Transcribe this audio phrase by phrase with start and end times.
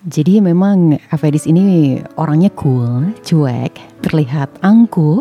[0.00, 5.20] Jadi memang Avedis ini orangnya cool, cuek, terlihat angkuh,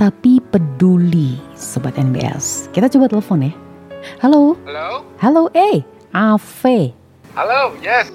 [0.00, 2.72] tapi peduli Sobat NBS.
[2.72, 3.52] Kita coba telepon ya.
[4.24, 5.04] Halo, Halo?
[5.20, 5.84] halo, eh,
[6.16, 6.96] Ave.
[7.36, 8.08] Halo, yes.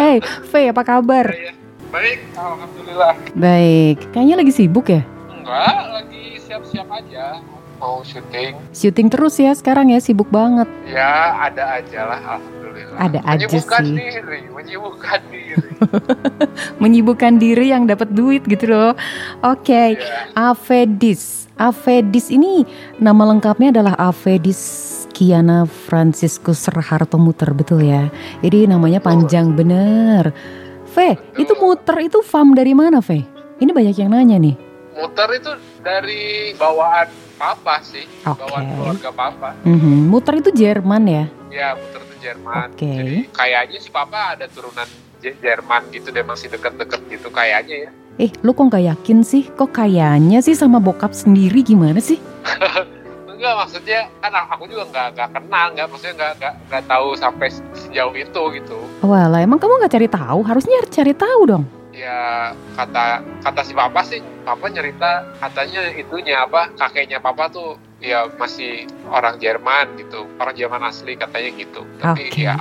[0.00, 1.28] Eh, V, apa kabar?
[1.28, 1.52] Iya.
[1.92, 3.14] Baik, alhamdulillah.
[3.36, 5.04] Baik, kayaknya lagi sibuk ya?
[5.28, 7.44] Enggak, lagi siap-siap aja.
[7.76, 8.56] Mau syuting.
[8.72, 10.64] Syuting terus ya sekarang ya, sibuk banget.
[10.88, 12.40] Ya, ada aja lah,
[12.72, 12.98] alhamdulillah.
[12.98, 13.94] Ada aja menyibukkan sih.
[13.94, 15.70] diri, menyibukkan diri.
[16.82, 18.92] Menyibukkan diri yang dapat duit gitu loh.
[19.42, 20.30] Oke, Iya.
[20.34, 21.46] Avedis.
[21.54, 22.64] Avedis ini
[22.96, 24.60] nama lengkapnya adalah Avedis
[25.12, 28.08] Kiana Franciscus Raharto Muter, betul ya?
[28.40, 30.32] Jadi namanya panjang bener.
[30.88, 30.96] V,
[31.36, 33.16] itu muter itu fam dari mana, V?
[33.58, 34.56] Ini banyak yang nanya nih.
[34.92, 38.04] Muter itu dari bawaan papa sih.
[38.22, 38.38] Oke.
[38.38, 39.50] Bawaan keluarga papa.
[39.64, 41.24] Mhm, Muter itu Jerman ya?
[41.48, 42.68] Ya, muter itu Jerman.
[42.70, 42.86] Oke.
[42.86, 44.86] Jadi kayaknya si papa ada turunan
[45.20, 47.90] Jerman gitu deh, masih deket-deket gitu kayaknya ya.
[48.18, 49.48] Eh, lu kok nggak yakin sih?
[49.48, 52.20] Kok kayaknya sih sama bokap sendiri gimana sih?
[53.32, 57.48] Enggak maksudnya kan aku juga nggak nggak kenal nggak maksudnya nggak nggak nggak tahu sampai
[57.74, 60.38] sejauh itu gitu Walah, emang kamu nggak cari tahu?
[60.46, 61.64] Harusnya cari tahu dong.
[61.92, 68.26] ya kata kata si papa sih papa nyerita katanya itunya apa kakeknya papa tuh ya
[68.36, 72.42] masih orang Jerman gitu orang Jerman asli katanya gitu tapi Oke.
[72.42, 72.58] ya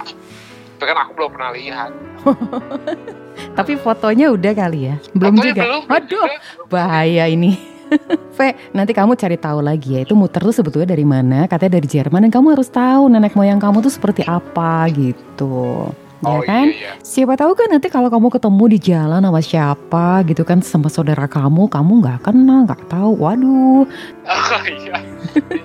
[0.77, 1.91] tapi kan aku belum pernah lihat
[3.51, 4.95] Tapi fotonya udah kali ya?
[5.15, 5.61] Belum Fotonya juga.
[5.63, 6.67] belum, belum Aduh, juga.
[6.69, 7.51] bahaya ini.
[8.37, 8.39] V,
[8.71, 10.07] nanti kamu cari tahu lagi ya.
[10.07, 11.43] Itu muter tuh sebetulnya dari mana?
[11.51, 15.91] Katanya dari Jerman dan kamu harus tahu nenek moyang kamu tuh seperti apa gitu.
[16.21, 16.69] Ya oh kan?
[16.69, 20.61] iya iya Siapa tahu kan nanti kalau kamu ketemu di jalan sama siapa gitu kan
[20.61, 23.11] sama saudara kamu, kamu nggak kenal, nggak tahu.
[23.17, 23.83] Waduh.
[24.29, 24.97] oh, iya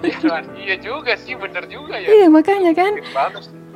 [0.01, 2.93] iya iya juga sih bener juga ya Iya makanya kan.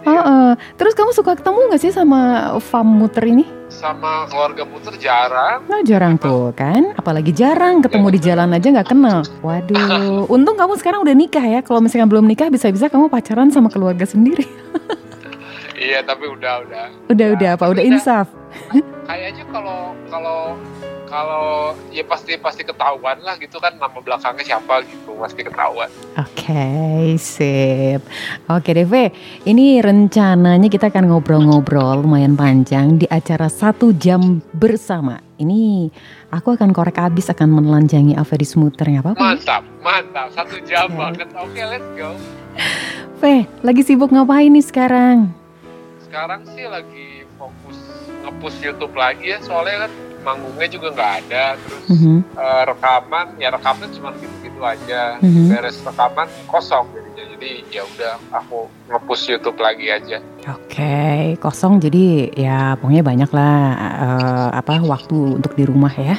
[0.01, 0.51] Heeh.
[0.57, 0.57] Iya.
[0.81, 3.61] Terus kamu suka ketemu nggak sih sama fam muter ini?
[3.71, 8.91] sama keluarga muter jarang Nah jarang tuh kan, apalagi jarang ketemu di jalan aja nggak
[8.91, 9.23] kenal.
[9.47, 11.63] Waduh, untung kamu sekarang udah nikah ya.
[11.63, 14.45] Kalau misalnya belum nikah bisa-bisa kamu pacaran sama keluarga sendiri.
[15.81, 17.65] iya tapi udah udah Udah Ya, udah apa?
[17.67, 18.29] Udah insaf.
[19.09, 20.55] kayaknya kalau kalau
[21.05, 21.45] kalau
[21.91, 26.63] ya pasti pasti ketahuan lah gitu kan nama belakangnya siapa gitu pasti ketahuan Oke,
[27.17, 27.99] sip.
[28.47, 29.11] Oke deh, V.
[29.43, 35.19] Ini rencananya kita akan ngobrol-ngobrol lumayan panjang di acara satu jam bersama.
[35.37, 35.91] Ini
[36.31, 39.23] aku akan korek abis akan menelanjangi Avedis Muter nggak apa-apa.
[39.25, 40.99] mantap mantap satu jam Oke.
[41.01, 42.11] banget oke let's go
[43.19, 43.23] V,
[43.61, 45.33] lagi sibuk ngapain nih sekarang?
[46.11, 47.79] Sekarang sih lagi fokus
[48.27, 52.35] ngepush YouTube lagi ya soalnya kan manggungnya juga nggak ada terus Mhm.
[52.35, 55.55] eh, rekaman ya rekaman cuma gitu-gitu aja Mhm.
[55.55, 58.59] beres rekaman kosong jadinya jadi ya udah aku
[58.91, 60.19] ngepush YouTube lagi aja
[60.51, 63.57] Oke, kosong jadi ya pokoknya banyak lah
[64.03, 66.19] eh, apa waktu untuk di rumah ya.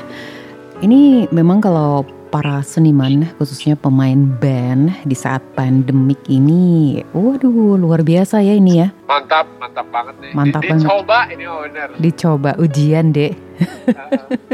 [0.79, 8.39] Ini memang kalau para seniman khususnya pemain band di saat pandemik ini, waduh luar biasa
[8.39, 8.87] ya ini ya.
[9.11, 10.81] Mantap mantap banget nih Mantap Di- banget.
[10.81, 13.33] dicoba ini oh bener Dicoba ujian deh.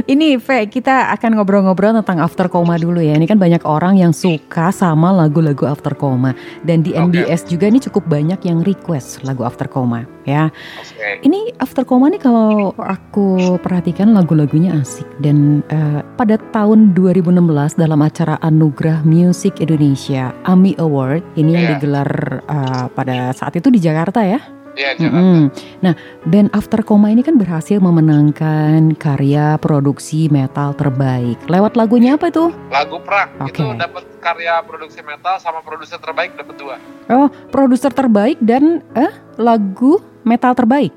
[0.06, 3.16] Ini V, kita akan ngobrol-ngobrol tentang After Coma dulu ya.
[3.16, 7.16] Ini kan banyak orang yang suka sama lagu-lagu After Coma dan di Oke.
[7.16, 10.52] NBS juga ini cukup banyak yang request lagu After Coma ya.
[10.52, 11.24] Oke.
[11.24, 17.32] Ini After Coma nih kalau aku perhatikan lagu-lagunya asik dan eh, pada tahun 2016
[17.76, 21.72] dalam acara Anugerah Music Indonesia AMI Award ini yang Iya.
[21.74, 22.10] digelar
[22.44, 24.40] eh, pada saat itu di Jakarta ya.
[24.78, 25.18] Jakarta.
[25.18, 25.42] Mm-mm.
[25.82, 25.94] Nah,
[26.30, 31.42] band After Coma ini kan berhasil memenangkan karya produksi metal terbaik.
[31.50, 32.54] Lewat lagunya apa itu?
[32.70, 33.58] Lagu Perang Oke.
[33.58, 36.76] itu dapat karya produksi metal sama produser terbaik dapat dua.
[37.10, 40.94] Oh, produser terbaik dan eh lagu metal terbaik.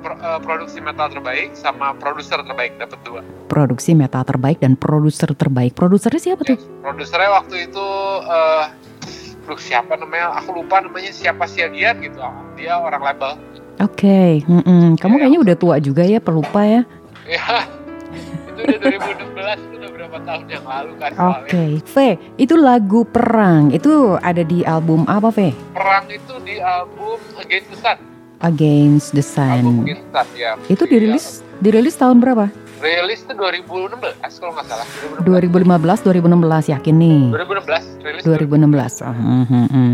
[0.00, 3.20] Pro- eh, produksi metal terbaik sama produser terbaik dapat dua.
[3.52, 5.76] Produksi metal terbaik dan produser terbaik.
[5.76, 6.56] Produsernya siapa tuh?
[6.56, 6.64] Yes.
[6.80, 7.88] Produsernya waktu itu
[8.32, 8.64] eh
[9.42, 10.38] Duh, siapa namanya?
[10.38, 12.18] Aku lupa namanya siapa Siagian gitu.
[12.54, 13.32] Dia orang label.
[13.80, 14.94] Oke, mm-mm.
[14.94, 15.20] kamu Iya.
[15.26, 16.82] kayaknya udah tua juga ya, pelupa ya.
[17.26, 17.42] Ya.
[18.52, 21.88] itu udah 2016 itu udah berapa tahun yang lalu kan Oke, soalnya.
[21.88, 21.96] V,
[22.38, 23.72] itu lagu perang.
[23.72, 25.50] Itu ada di album apa, V?
[25.74, 27.98] Perang itu di album Against the Sun.
[28.42, 29.86] Against the Album Sun.
[29.88, 30.52] Against the Sun ya.
[30.68, 31.26] Itu dirilis
[31.58, 32.50] dirilis tahun berapa?
[32.82, 34.86] Rilis itu 2016 kalau nggak salah.
[35.22, 36.02] 2015, 2016.
[36.02, 37.22] 2016 yakin nih.
[37.30, 39.06] 2016 rilis 2016.
[39.06, 39.90] Oh, hmm, hmm, hmm.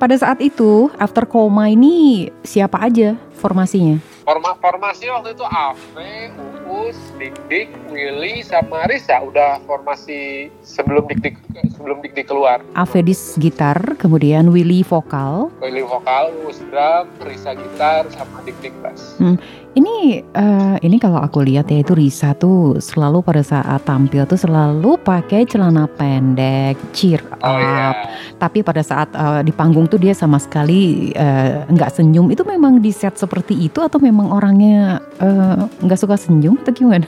[0.00, 4.00] Pada saat itu, After Coma ini siapa aja formasinya?
[4.22, 6.30] Forma formasi waktu itu Ave,
[6.70, 11.36] Uus, Dik Dik, Willy sama Risa udah formasi sebelum Dik Dik
[11.74, 12.62] sebelum Dik Dik keluar.
[12.78, 15.50] Avedis gitar, kemudian Willy vokal.
[15.58, 19.18] Willy vokal, Uus drum, Risa gitar sama Dik Dik bass.
[19.18, 19.34] Hmm.
[19.72, 24.36] Ini uh, ini kalau aku lihat ya itu Risa tuh selalu pada saat tampil tuh
[24.36, 27.40] selalu pakai celana pendek, cheer up.
[27.40, 28.12] Oh iya.
[28.36, 32.28] Tapi pada saat uh, di panggung tuh dia sama sekali uh, nggak senyum.
[32.28, 37.06] Itu memang di set seperti itu atau memang orangnya uh, nggak suka senyum atau gimana?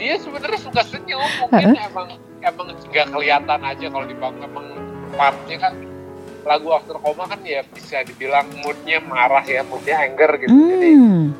[0.00, 2.08] Dia sebenarnya suka senyum, mungkin emang
[2.44, 4.66] emang nggak kelihatan aja kalau di panggung emang
[5.16, 5.72] partnya kan
[6.46, 10.54] lagu After Coma kan ya bisa dibilang moodnya marah ya, moodnya anger gitu.
[10.54, 10.70] Hmm.
[10.70, 10.90] Jadi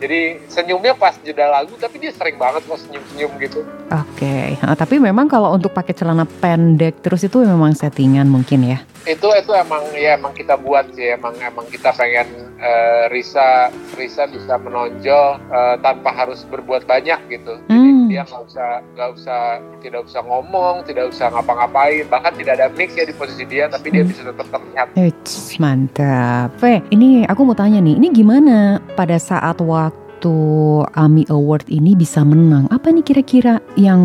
[0.02, 0.20] jadi
[0.50, 3.62] senyumnya pas jeda lagu, tapi dia sering banget kok senyum-senyum gitu.
[3.94, 4.74] Oke, okay.
[4.74, 8.78] tapi memang kalau untuk pakai celana pendek terus itu memang settingan mungkin ya?
[9.06, 12.26] Itu itu emang ya emang kita buat sih, emang emang kita pengen
[12.58, 17.54] uh, Risa Risa bisa menonjol uh, tanpa harus berbuat banyak gitu.
[17.70, 18.14] Jadi Hmm.
[18.14, 19.40] dia nggak usah nggak usah
[19.82, 23.90] tidak usah ngomong, tidak usah ngapa-ngapain, bahkan tidak ada mix ya di posisi dia, tapi
[23.90, 24.10] dia Hmm.
[24.14, 26.56] bisa tetap terlihat Eits, mantap.
[26.56, 30.32] Fe, ini aku mau tanya nih, ini gimana pada saat waktu
[30.96, 32.64] AMI Award ini bisa menang?
[32.72, 34.00] Apa nih kira-kira yang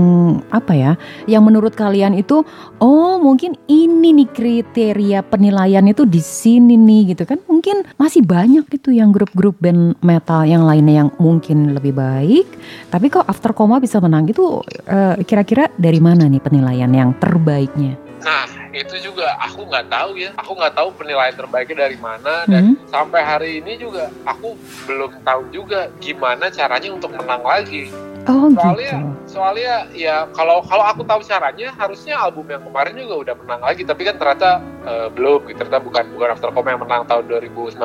[0.51, 0.91] apa ya?
[1.31, 2.43] Yang menurut kalian itu,
[2.83, 7.39] oh mungkin ini nih kriteria penilaian itu di sini nih gitu kan?
[7.47, 12.51] Mungkin masih banyak gitu yang grup-grup band metal yang lainnya yang mungkin lebih baik.
[12.91, 14.59] Tapi kok After Coma bisa menang itu
[14.91, 17.95] eh, kira-kira dari mana nih penilaian yang terbaiknya?
[18.21, 20.31] Nah, itu juga aku nggak tahu ya.
[20.39, 22.75] Aku nggak tahu penilaian terbaiknya dari mana dan Hmm?
[22.87, 24.53] sampai hari ini juga aku
[24.85, 27.89] belum tahu juga gimana caranya untuk menang lagi.
[28.29, 29.33] Oh Soalnya gitu.
[29.33, 33.81] soalnya ya kalau kalau aku tahu caranya harusnya album yang kemarin juga udah menang lagi
[33.81, 35.57] tapi kan ternyata eh, belum gitu.
[35.57, 37.81] Ternyata bukan bukan After yang menang tahun 2019.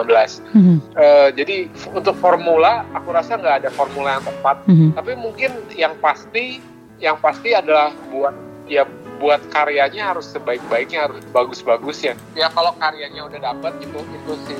[0.52, 1.56] Hmm, Eh, jadi
[1.88, 6.60] untuk formula aku rasa nggak ada formula yang tepat hmm, tapi mungkin yang pasti
[7.00, 8.32] yang pasti adalah buat
[8.64, 8.84] ya
[9.16, 14.56] buat karyanya harus sebaik-baiknya harus bagus-bagusnya ya kalau karyanya udah dapet gitu itu si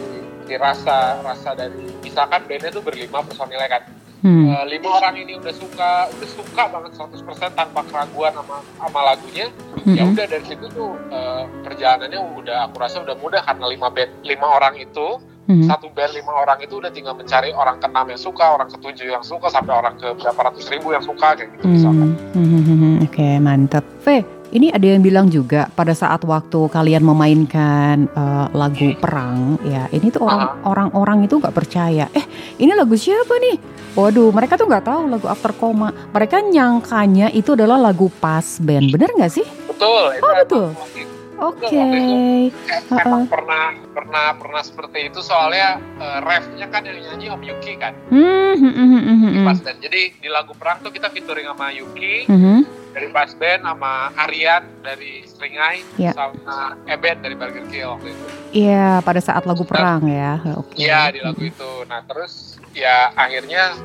[0.47, 3.83] si rasa rasa dari misalkan bandnya tuh berlima personilnya kan
[4.23, 4.45] hmm.
[4.47, 9.47] Eh, lima orang ini udah suka udah suka banget 100% tanpa keraguan sama sama lagunya
[9.87, 10.15] ya Mm-mm.
[10.15, 14.47] udah dari situ tuh eh, perjalanannya udah aku rasa udah mudah karena lima band lima
[14.47, 15.71] orang itu Mhm.
[15.71, 19.23] satu band lima orang itu udah tinggal mencari orang keenam yang suka, orang ketujuh yang
[19.23, 22.19] suka, sampai orang ke berapa ratus ribu yang suka kayak gitu misalkan.
[22.35, 22.95] Hmm, hmm, hmm, hmm.
[23.07, 23.85] Oke, mantap.
[24.03, 24.07] V,
[24.51, 30.11] ini ada yang bilang juga pada saat waktu kalian memainkan eh, lagu perang, ya ini
[30.11, 32.11] tuh orang orang-orang itu nggak percaya.
[32.11, 32.27] Eh,
[32.59, 33.57] ini lagu siapa nih?
[33.97, 35.89] Waduh, mereka tuh nggak tahu lagu After Coma.
[36.13, 38.93] Mereka nyangkanya itu adalah lagu pas band.
[38.93, 39.47] Bener nggak sih?
[39.71, 40.21] Betul.
[40.21, 40.69] Oh, betul.
[40.75, 41.69] itu Oke.
[41.69, 42.57] itu.
[42.89, 43.03] Ha-ha.
[43.05, 47.93] Emang pernah pernah pernah seperti itu soalnya eh, refnya kan yang nyanyi Om Yuki kan
[48.09, 49.79] Hmm, hmm, hmm, hmm, di hmm, pas band.
[49.85, 52.41] Jadi di lagu perang tuh kita featuring sama Yuki hmm.
[52.41, 52.61] Hmm,
[52.97, 56.13] dari pas band sama Aryan dari Stringai Ya.
[56.17, 58.25] sama Eben dari Burger Kill waktu itu.
[58.57, 60.41] Iya, pada saat lagu perang ya.
[60.57, 60.81] Oke.
[60.81, 61.85] Iya di lagu itu.
[61.89, 63.77] Nah terus ya akhirnya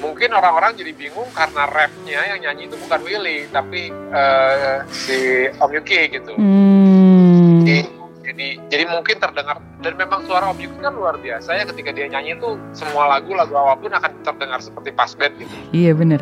[0.00, 5.70] mungkin orang-orang jadi bingung karena rapnya yang nyanyi itu bukan Willy tapi eh, si Om
[5.70, 6.32] Yuki gitu.
[6.34, 7.62] Hmm.
[7.62, 7.78] Jadi,
[8.24, 12.08] jadi jadi mungkin terdengar dan memang suara Om Yuki kan luar biasa ya ketika dia
[12.08, 15.54] nyanyi itu semua lagu lagu apa pun akan terdengar seperti pas band gitu.
[15.76, 16.20] Iya bener.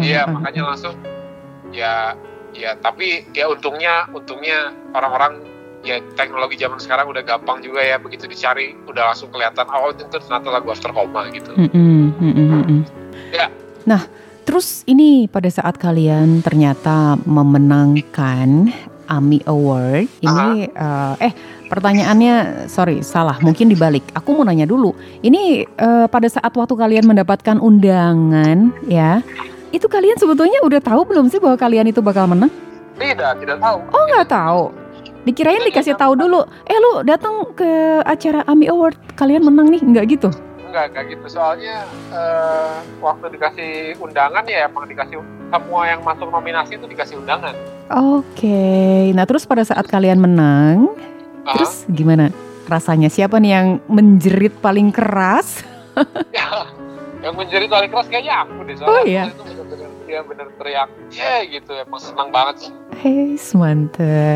[0.00, 0.32] Iya Ha-ha.
[0.32, 0.96] makanya langsung
[1.70, 2.16] ya
[2.56, 5.44] ya tapi ya untungnya untungnya orang-orang
[5.86, 10.02] ya teknologi zaman sekarang udah gampang juga ya begitu dicari udah langsung kelihatan oh itu
[10.10, 11.54] ternyata lagu After Coma gitu.
[13.30, 13.46] Ya.
[13.86, 14.02] Nah,
[14.42, 18.74] terus ini pada saat kalian ternyata memenangkan
[19.06, 21.32] AMI Award, ini eh, eh
[21.70, 24.02] pertanyaannya sorry salah, mungkin dibalik.
[24.18, 24.90] Aku mau nanya dulu,
[25.22, 29.22] ini eh, pada saat waktu kalian mendapatkan undangan ya,
[29.70, 32.50] itu kalian sebetulnya udah tahu belum sih bahwa kalian itu bakal menang?
[32.98, 33.78] Tidak, tidak tahu.
[33.94, 34.85] Oh nggak tahu.
[35.26, 36.46] Dikirain dikasih tahu dulu.
[36.62, 37.66] Eh lu datang ke
[38.00, 40.30] acara AMI Award, kalian menang nih, nggak gitu?
[40.62, 41.26] Enggak, enggak gitu.
[41.26, 41.82] Soalnya
[42.14, 47.58] eh, waktu dikasih undangan ya emang dikasih semua yang masuk nominasi itu dikasih undangan.
[47.90, 50.94] Oke, nah terus pada saat kalian menang,
[51.42, 52.30] Ah, terus gimana
[52.66, 53.06] rasanya?
[53.06, 55.62] Siapa nih yang menjerit paling keras?
[56.34, 56.70] ya,
[57.18, 58.74] yang menjerit paling keras kayaknya aku deh.
[58.74, 59.22] Soalnya Oh, iya?
[59.26, 59.42] itu
[60.06, 61.74] dia bener teriak, ya gitu.
[61.74, 62.72] Emang senang banget sih.
[62.96, 64.34] Hei, mantep.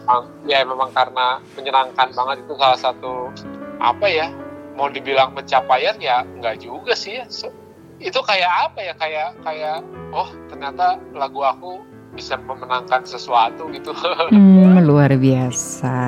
[0.00, 3.28] emang- ya memang karena menyenangkan banget itu salah satu
[3.76, 4.32] apa ya?
[4.78, 7.26] Mau dibilang pencapaian ya enggak juga sih ya.
[7.28, 7.52] So-
[7.98, 8.92] itu kayak apa ya?
[8.94, 9.76] Kayak kayak
[10.14, 11.82] oh ternyata lagu aku
[12.14, 13.90] bisa memenangkan sesuatu gitu.
[14.32, 15.98] Hmm, luar biasa.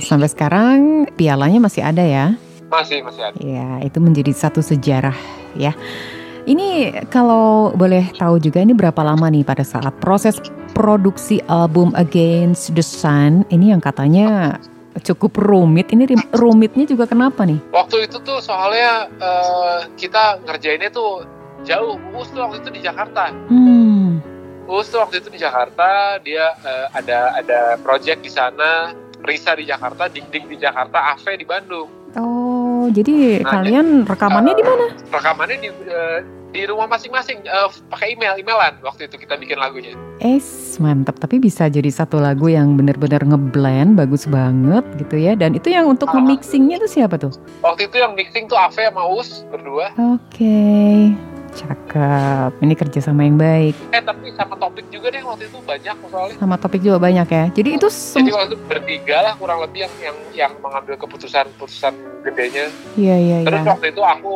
[0.00, 2.36] Sampai sekarang pialanya masih ada ya?
[2.68, 3.36] Masih masih ada.
[3.40, 5.16] Ya, itu menjadi satu sejarah
[5.56, 5.72] ya.
[6.46, 10.38] Ini kalau boleh tahu juga ini berapa lama nih pada saat proses
[10.76, 14.60] produksi album Against the Sun ini yang katanya
[15.02, 15.90] cukup rumit.
[15.90, 17.58] Ini rumitnya juga kenapa nih?
[17.74, 21.26] Waktu itu tuh soalnya eh, kita ngerjainnya tuh
[21.66, 21.98] jauh.
[22.14, 23.34] Uus tuh waktu itu di Jakarta.
[23.50, 24.22] Hmm.
[24.68, 26.20] Uus tuh waktu itu di Jakarta.
[26.22, 28.94] Dia eh, ada ada project di sana.
[29.18, 31.97] Risa di Jakarta, Dik Dik di Jakarta, Ave di Bandung.
[32.14, 34.84] Oh, jadi Nah, kalian rekamannya di mana?
[35.08, 39.92] Rekamannya di eh, di rumah masing-masing eh, pakai email emailan waktu itu kita bikin lagunya.
[40.18, 40.46] Es
[40.78, 45.34] mantap, tapi bisa jadi satu lagu yang benar-benar ngeblend, bagus banget gitu ya.
[45.34, 46.16] Dan itu yang untuk Ah.
[46.16, 47.30] nge-mixingnya tuh siapa tuh?
[47.60, 49.92] Waktu itu yang mixing tuh Ave sama Uus berdua.
[50.16, 51.12] Oke,
[51.50, 52.50] cakep.
[52.58, 53.74] Ini kerjasama yang baik.
[53.90, 56.36] Eh tapi sama topik juga deh waktu itu banyak soalnya.
[56.36, 57.44] Sama topik juga banyak ya.
[57.50, 61.92] Jadi itu Jadi sem- waktu itu bertiga lah kurang lebih yang yang, yang mengambil keputusan-keputusan
[62.22, 62.68] gedenya.
[62.94, 63.68] Iya iya Terus iya.
[63.68, 64.32] waktu itu aku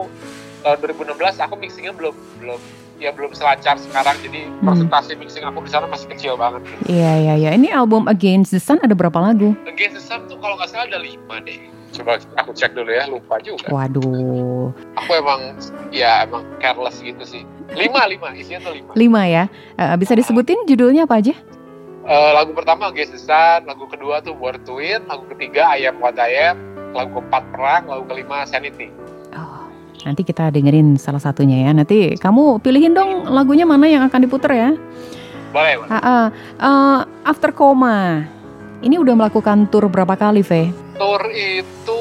[0.62, 2.60] tahun 2016 aku mixingnya belum belum
[2.96, 4.14] ya belum selancar sekarang.
[4.20, 4.64] Jadi Hmm.
[4.64, 6.62] persentase mixing aku di sana masih kecil banget.
[6.86, 7.50] Iya iya iya.
[7.52, 9.58] Ini album Against the Sun ada berapa lagu?
[9.64, 11.58] Against the Sun tuh kalau nggak salah ada lima deh.
[11.92, 13.68] Coba aku cek dulu ya, lupa juga.
[13.68, 15.60] Waduh, Aku emang
[15.92, 17.44] ya emang careless gitu sih.
[17.76, 18.92] Lima lima isinya tuh lima.
[18.96, 19.44] lima ya.
[19.76, 21.36] Eh, bisa disebutin judulnya apa aja?
[22.02, 26.18] Eh, lagu pertama Sun, lagu kedua tuh Born to Win, lagu ketiga I Am What
[26.18, 26.58] I Am,
[26.96, 28.90] lagu keempat Perang, lagu kelima Sanity.
[29.36, 29.70] Oh,
[30.02, 31.70] nanti kita dengerin salah satunya ya.
[31.70, 34.70] Nanti kamu pilihin dong lagunya mana yang akan diputer ya.
[35.52, 35.90] Boleh, boleh.
[35.92, 36.24] Ah, ah.
[36.58, 38.26] Eh, After Coma.
[38.82, 40.74] Ini udah melakukan tour berapa kali, Ve?
[41.02, 42.00] Tour itu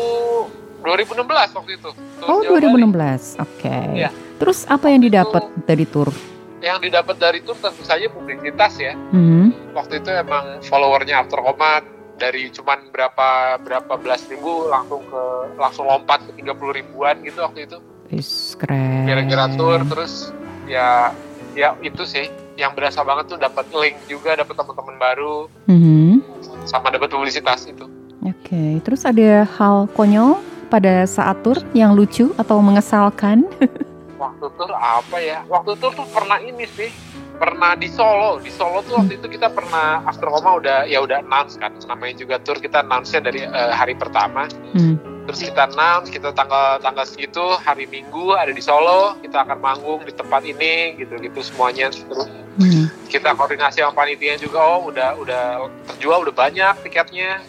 [0.85, 1.89] 2016 waktu itu.
[2.21, 2.85] Tour Oh, Jawa Bali.
[2.85, 3.41] 2016.
[3.41, 3.73] Oke.
[3.97, 4.09] Iya.
[4.37, 6.13] Terus apa yang didapat dari tour?
[6.61, 8.93] Yang didapat dari tour tentu saja publisitas ya.
[9.09, 9.49] Hmm.
[9.73, 11.81] Waktu itu emang followernya After Coma
[12.17, 15.21] dari cuman berapa berapa belas ribu langsung ke
[15.57, 17.77] langsung lompat ke 30 ribuan gitu waktu itu.
[18.13, 19.09] Is keren.
[19.09, 20.29] Kira-kira tour terus
[20.69, 21.09] ya
[21.57, 26.21] ya itu sih yang berasa banget tuh dapat link juga dapat teman-teman baru Mhm.
[26.63, 27.89] sama dapat publisitas itu.
[28.21, 30.37] Oke, terus ada hal konyol
[30.69, 33.49] pada saat tour yang lucu atau mengesalkan?
[34.21, 35.41] Waktu tour apa ya?
[35.49, 36.93] Waktu tour tuh pernah ini sih,
[37.41, 38.37] pernah di Solo.
[38.37, 41.73] Di Solo tuh waktu itu kita pernah after coma udah ya udah announce kan.
[41.89, 44.45] Namanya juga tour kita announce-nya dari eh, hari pertama.
[44.77, 45.01] Hmm.
[45.25, 50.05] Terus kita announce, kita tanggal tanggal segitu hari Minggu ada di Solo, kita akan manggung
[50.05, 51.89] di tempat ini gitu-gitu semuanya.
[51.89, 52.91] Terus Hmm.
[53.07, 55.43] kita koordinasi sama panitia juga, oh udah udah
[55.87, 57.41] terjual udah banyak tiketnya.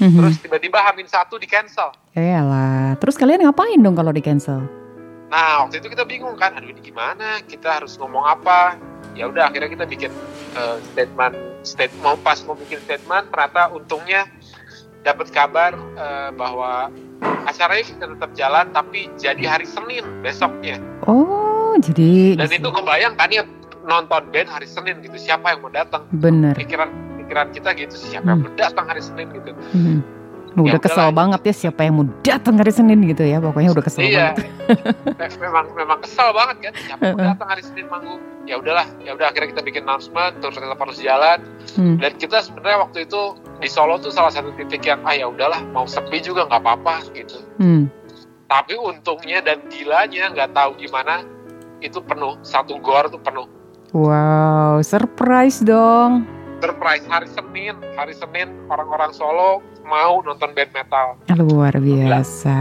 [0.00, 0.16] Mhm.
[0.16, 1.92] Terus tiba-tiba Hamin satu di cancel.
[2.16, 2.96] Yalah.
[2.96, 4.64] Terus kalian ngapain dong kalau di cancel?
[5.28, 7.38] Nah waktu itu kita bingung kan, aduh ini gimana?
[7.44, 8.80] Kita harus ngomong apa?
[9.12, 10.10] Ya udah akhirnya kita bikin
[10.56, 14.26] eh, statement, statement mau pas mau bikin statement, ternyata untungnya
[15.00, 16.88] dapat kabar eh, bahwa
[17.44, 20.80] acaranya bisa tetap jalan, tapi jadi hari Senin besoknya.
[21.04, 23.44] Oh, jadi Dan itu kebayang kan ya
[23.82, 26.08] nonton band hari Senin gitu, siapa yang mau datang?
[26.10, 26.56] bener.
[26.56, 26.90] Pikiran
[27.30, 29.54] pikiran kita gitu, siapa yang mau datang hari Senin gitu.
[29.70, 29.98] Mhm.
[30.50, 33.38] Udah Ya kesel banget ya siapa yang mau datang hari Senin gitu ya.
[33.38, 34.34] Pokoknya udah kesel Iya.
[34.34, 34.50] banget.
[35.22, 38.82] Me- memang memang kesel banget kan siapa yang mau datang hari Senin manggung ya udahlah
[38.98, 41.38] ya udah akhirnya kita bikin announcement terus tetap harus jalan
[41.70, 41.96] Hmm.
[41.96, 43.20] dan kita sebenarnya waktu itu
[43.56, 46.94] di Solo tuh salah satu titik yang ah ya udahlah mau sepi juga nggak apa-apa
[47.12, 47.86] gitu Hmm.
[48.44, 51.22] tapi untungnya dan gilanya nggak tahu gimana
[51.78, 53.46] itu penuh satu gor tuh penuh
[53.90, 56.22] Wow, surprise dong.
[56.60, 62.58] Surprise hari Senin hari Senin orang-orang Solo mau nonton band metal Luar biasa.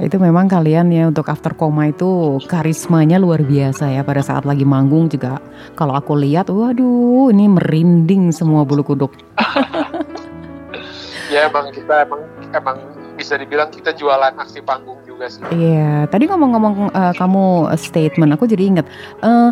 [0.00, 4.62] Itu memang kalian ya untuk after coma itu karismanya luar biasa ya pada saat lagi
[4.64, 5.42] manggung juga.
[5.74, 9.12] Kalau aku lihat, waduh, ini merinding semua bulu kuduk.
[11.34, 12.22] ya emang kita emang
[12.54, 12.76] emang
[13.18, 18.48] bisa dibilang kita jualan aksi panggung juga sih Iya, tadi ngomong-ngomong eh, kamu statement, aku
[18.48, 18.86] jadi ingat.
[19.20, 19.50] eh,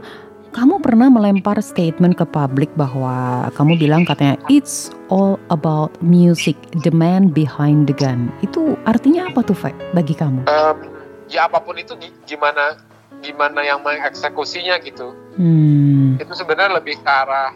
[0.52, 6.92] kamu pernah melempar statement ke publik bahwa kamu bilang katanya it's all about music, the
[6.92, 8.32] man behind the gun.
[8.40, 10.48] Itu artinya apa tuh, Fe, bagi kamu?
[10.48, 10.76] Em,
[11.28, 12.80] ya apa pun itu gi- gimana
[13.18, 15.10] gimana yang mengeksekusinya gitu.
[15.34, 17.50] Hmm, itu sebenarnya lebih ke arah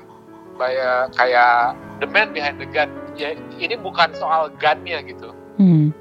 [0.58, 2.90] kayak kayak the man behind the gun.
[3.14, 5.30] Ya ini bukan soal gunnya gitu.
[5.60, 5.92] Hmm,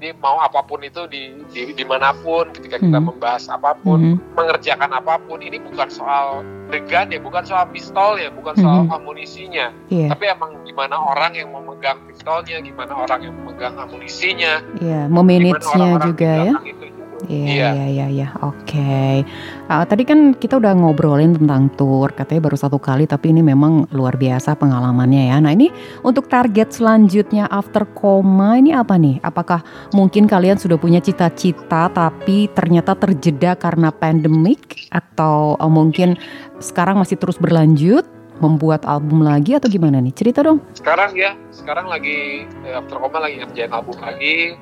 [0.00, 3.12] jadi mau apa pun itu di, di di mana pun ketika kita Hmm.
[3.12, 6.40] membahas apa pun hmm, mengerjakan apa pun ini bukan soal
[6.72, 8.96] the gun ya bukan soal pistol ya bukan soal Mhm.
[8.96, 15.12] amunisinya iya, tapi emang gimana orang yang memegang pistolnya gimana orang yang memegang amunisinya gimana
[15.12, 16.52] memanage-nya juga ya.
[16.64, 16.86] itu
[17.28, 18.28] Iya, iya, iya, iya.
[18.40, 19.26] Oke.
[19.68, 23.90] Uh, tadi kan kita udah ngobrolin tentang tour, katanya baru satu kali, tapi ini memang
[23.92, 25.36] luar biasa pengalamannya ya.
[25.42, 25.68] Nah ini
[26.06, 29.20] untuk target selanjutnya after koma ini apa nih?
[29.20, 29.60] Apakah
[29.92, 36.16] mungkin kalian sudah punya cita-cita, tapi ternyata terjeda karena pandemik, atau uh, mungkin
[36.62, 38.06] sekarang masih terus berlanjut?
[38.40, 40.16] membuat album lagi atau gimana nih?
[40.16, 40.64] Cerita dong.
[40.72, 44.56] Sekarang ya, sekarang lagi eh, After Koma lagi ngerjain album lagi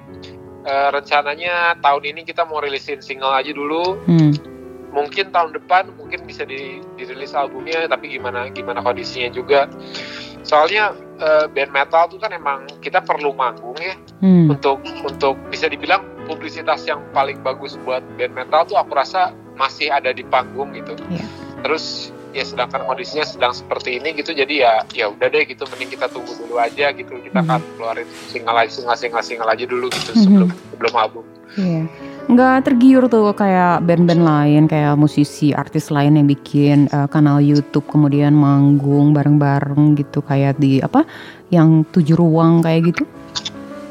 [0.68, 3.96] uh, rencananya tahun ini kita mau rilisin single aja dulu.
[4.04, 4.36] Hmm.
[4.88, 9.68] Mungkin tahun depan mungkin bisa di, dirilis albumnya, tapi gimana gimana kondisinya juga.
[10.44, 14.48] Soalnya uh, band metal tuh kan emang kita perlu manggung ya hmm.
[14.48, 19.92] untuk untuk bisa dibilang publisitas yang paling bagus buat band metal tuh aku rasa masih
[19.92, 20.96] ada di panggung gitu.
[21.12, 21.28] Yeah.
[21.66, 25.90] Terus ya sedangkan kondisinya sedang seperti ini gitu jadi ya ya udah deh gitu mending
[25.98, 27.70] kita tunggu dulu aja gitu kita akan hmm.
[27.74, 30.22] keluarin single aja single single single aja dulu gitu hmm.
[30.22, 31.24] sebelum sebelum album.
[31.58, 31.82] Iya.
[32.28, 37.88] Nggak tergiur tuh kayak band-band lain kayak musisi artis lain yang bikin uh, kanal YouTube
[37.88, 41.08] kemudian manggung bareng-bareng gitu kayak di apa
[41.48, 43.08] yang tujuh ruang kayak gitu?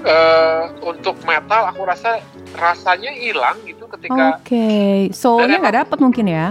[0.07, 2.21] Uh, untuk metal aku rasa
[2.55, 4.39] rasanya hilang gitu ketika.
[4.39, 4.93] Oke, okay.
[5.11, 6.47] soalnya nggak dapet mungkin ya?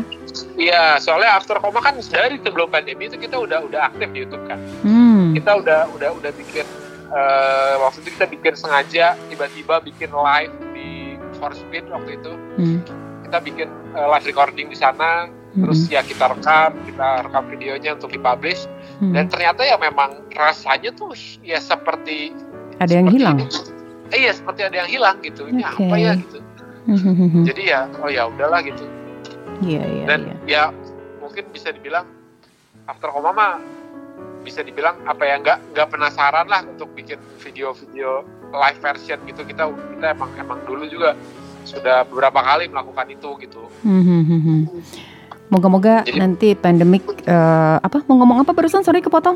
[0.57, 4.45] Iya, soalnya After Koma kan dari sebelum pandemi itu kita udah udah aktif di YouTube
[4.51, 4.59] kan.
[4.83, 5.33] Hmm.
[5.33, 6.67] Kita udah udah udah bikin
[7.13, 12.33] uh, waktu itu kita bikin sengaja tiba-tiba bikin live di For Speed waktu itu.
[12.59, 12.79] Hmm.
[13.25, 15.63] Kita bikin uh, live recording di sana, hmm.
[15.65, 18.69] terus ya kita rekam, kita rekam videonya untuk dipublish.
[18.99, 19.13] Hmm.
[19.15, 22.35] Dan ternyata ya memang rasanya tuh ya seperti
[22.77, 23.39] ada yang seperti hilang.
[24.15, 25.51] Eh, iya, seperti ada yang hilang gitu.
[25.51, 25.87] Ini okay.
[25.89, 26.39] apa ya gitu.
[26.87, 28.87] Hmm, hmm, hmm, Jadi ya, oh ya udahlah gitu
[29.63, 30.71] Iya, iya, Dan iya.
[30.73, 30.75] ya
[31.23, 32.07] mungkin bisa dibilang
[32.87, 33.59] After Koma mah
[34.47, 38.23] bisa dibilang apa ya nggak nggak penasaran lah untuk bikin video-video
[38.55, 41.19] live version gitu kita kita emang emang dulu juga
[41.67, 43.67] sudah beberapa kali melakukan itu gitu.
[43.83, 44.71] Hmm,
[45.51, 49.35] Moga-moga nanti pandemik uh, apa mau ngomong apa barusan sorry kepotong.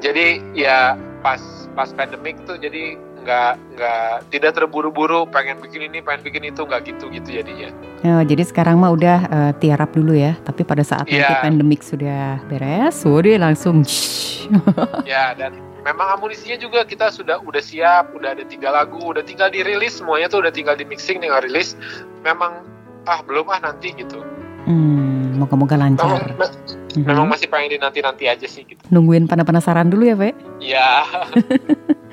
[0.00, 1.40] Jadi ya pas
[1.76, 6.84] pas pandemik tuh jadi nggak nggak tidak terburu-buru pengen bikin ini pengen bikin itu nggak
[6.84, 7.72] gitu gitu jadinya.
[8.04, 10.36] Oh, jadi sekarang mah udah uh, tiarap dulu ya.
[10.44, 11.24] Tapi pada saat yeah.
[11.24, 13.80] nanti pandemik sudah beres sudah langsung
[15.08, 19.48] ya dan memang amunisinya juga kita sudah udah siap udah ada tiga lagu udah tinggal
[19.48, 21.74] dirilis semuanya tuh udah tinggal di mixing tinggal rilis.
[22.20, 22.60] Memang
[23.08, 24.20] ah belum ah nanti gitu.
[24.68, 26.24] Hmm, moga-moga lancar.
[26.24, 26.52] Memang,
[26.94, 27.06] mm-hmm.
[27.06, 30.30] memang masih pengen di nanti-nanti aja sih gitu nungguin pada penasaran dulu ya Pe
[30.62, 30.88] iya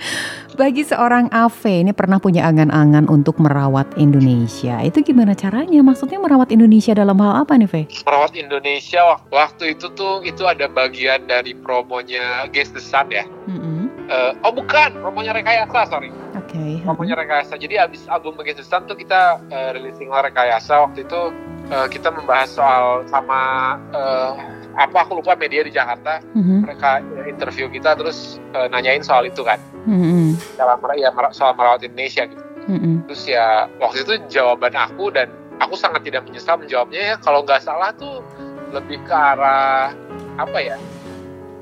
[0.51, 4.83] Bagi seorang Ave ini pernah punya angan-angan untuk merawat Indonesia.
[4.83, 5.79] Itu gimana caranya?
[5.79, 7.83] Maksudnya merawat Indonesia dalam hal apa nih, Ve?
[8.03, 13.23] Merawat Indonesia waktu itu tuh itu ada bagian dari promonya Guess the Sun ya.
[13.47, 14.00] Mm-hmm.
[14.11, 16.11] Uh, oh bukan, promonya Rekayasa, sorry.
[16.45, 16.83] Okay.
[16.83, 17.55] Promonya Rekayasa.
[17.55, 21.31] Jadi abis album the Sun tuh kita uh, releasing Rekayasa waktu itu
[21.71, 24.35] uh, kita membahas soal sama uh,
[24.75, 26.59] apa aku lupa media di Jakarta mm-hmm.
[26.63, 30.39] mereka interview kita terus uh, nanyain soal itu kan mm-hmm.
[30.55, 32.95] dalam ya soal merawat Indonesia gitu mm-hmm.
[33.07, 35.27] terus ya waktu itu jawaban aku dan
[35.59, 38.23] aku sangat tidak menyesal menjawabnya ya kalau nggak salah tuh
[38.71, 39.91] lebih ke arah
[40.39, 40.79] apa ya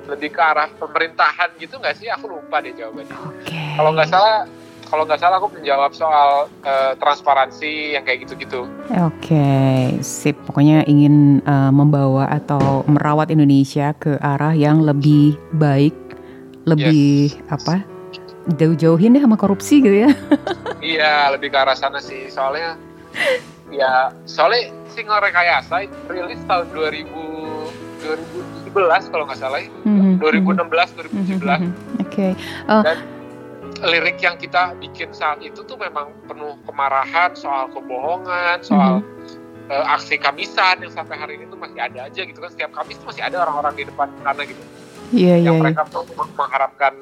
[0.09, 3.77] lebih ke arah pemerintahan gitu nggak sih aku lupa deh jawabannya okay.
[3.77, 4.49] kalau nggak salah
[4.89, 8.65] kalau nggak salah aku menjawab soal uh, transparansi yang kayak gitu-gitu.
[9.05, 10.33] Oke, okay, sip.
[10.49, 15.93] Pokoknya ingin uh, membawa atau merawat Indonesia ke arah yang lebih baik,
[16.65, 17.53] lebih yes.
[17.53, 17.85] apa?
[18.57, 20.11] Jauh-jauhin deh sama korupsi gitu ya.
[20.81, 22.25] iya, lebih ke arah sana sih.
[22.33, 22.73] Soalnya
[23.69, 27.05] ya, soalnya single rekayasa rilis tahun 2000
[28.71, 30.13] 2017 kalau nggak salah, mm -hmm.
[30.21, 31.09] 2016 2017.
[31.11, 31.71] Mm -hmm.
[31.99, 32.07] Oke.
[32.07, 32.31] Okay.
[32.69, 32.97] Uh, Dan
[33.85, 39.71] lirik yang kita bikin saat itu tuh memang penuh kemarahan soal kebohongan, soal mm-hmm.
[39.71, 42.49] uh, aksi kamisan yang sampai hari ini tuh masih ada aja gitu kan.
[42.51, 44.63] Setiap Kamis tuh masih ada orang-orang di depan sana gitu.
[45.09, 45.93] Yeah, yang yeah, mereka yeah.
[45.93, 46.03] tuh
[46.35, 46.93] mengharapkan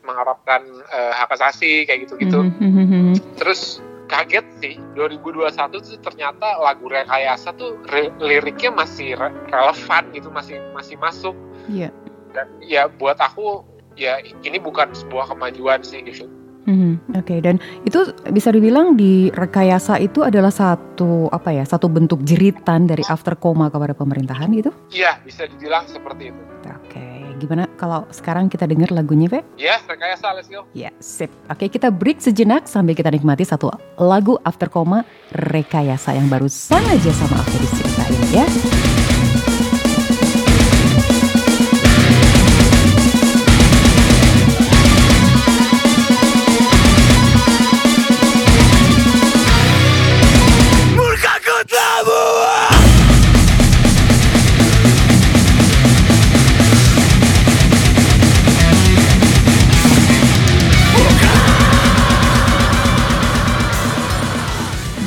[0.00, 2.46] mengharapkan uh, hak asasi kayak gitu-gitu.
[2.56, 3.36] Mm-hmm.
[3.36, 10.28] Terus kaget sih 2021 tuh ternyata lagu rekayasa tuh re- liriknya masih re- relevan gitu
[10.34, 11.36] masih masih masuk.
[11.70, 11.88] Iya.
[11.88, 11.92] Yeah.
[12.34, 13.62] Dan ya buat aku
[13.94, 16.26] ya ini bukan sebuah kemajuan sih gitu.
[16.68, 17.38] Hmm, Oke, okay.
[17.40, 17.56] dan
[17.88, 23.32] itu bisa dibilang di rekayasa itu adalah satu apa ya, satu bentuk jeritan dari after
[23.32, 24.70] koma kepada pemerintahan gitu?
[24.92, 26.42] Iya, bisa dibilang seperti itu.
[26.68, 27.19] Oke, okay.
[27.40, 29.40] Gimana kalau sekarang kita dengar lagunya, Pe?
[29.56, 30.68] Iya, rekayasa, let's go.
[30.76, 31.32] Ya, sip.
[31.48, 36.84] Oke, okay, kita break sejenak sambil kita nikmati satu lagu after koma rekayasa yang barusan
[36.84, 38.99] aja sama aku diceritain ya.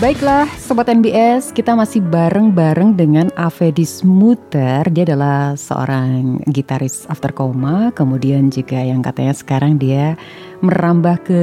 [0.03, 4.83] Baiklah, Sobat NBS, kita masih bareng-bareng dengan Avedis Muter.
[4.91, 10.19] Dia adalah seorang gitaris after coma, kemudian juga yang katanya sekarang dia
[10.59, 11.41] merambah ke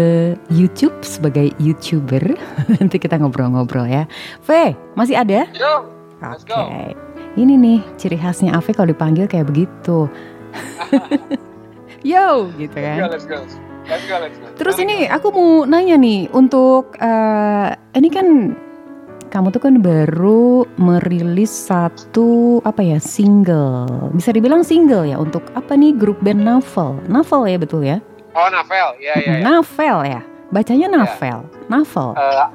[0.52, 2.36] YouTube sebagai YouTuber.
[2.76, 4.04] Nanti kita ngobrol-ngobrol ya.
[4.44, 5.48] V, masih ada?
[5.56, 5.88] Yo,
[6.20, 6.52] Oke.
[6.52, 6.92] Okay.
[7.40, 10.04] Ini nih ciri khasnya Ave kalau dipanggil kayak begitu.
[12.12, 13.08] Yo, gitu kan.
[13.08, 13.69] Let's go, let's go.
[13.88, 14.46] Let's go, let's go.
[14.60, 18.56] Terus ini aku mau nanya nih untuk uh, ini kan
[19.30, 24.10] kamu tuh kan baru merilis satu apa ya single.
[24.10, 28.02] Bisa dibilang single ya untuk apa nih grup band Novel Novel ya betul ya?
[28.34, 29.42] Oh Novel ya ya, ya.
[29.42, 30.20] Novel ya?
[30.50, 31.66] Bacanya Novel ya.
[31.70, 32.50] Novel uh,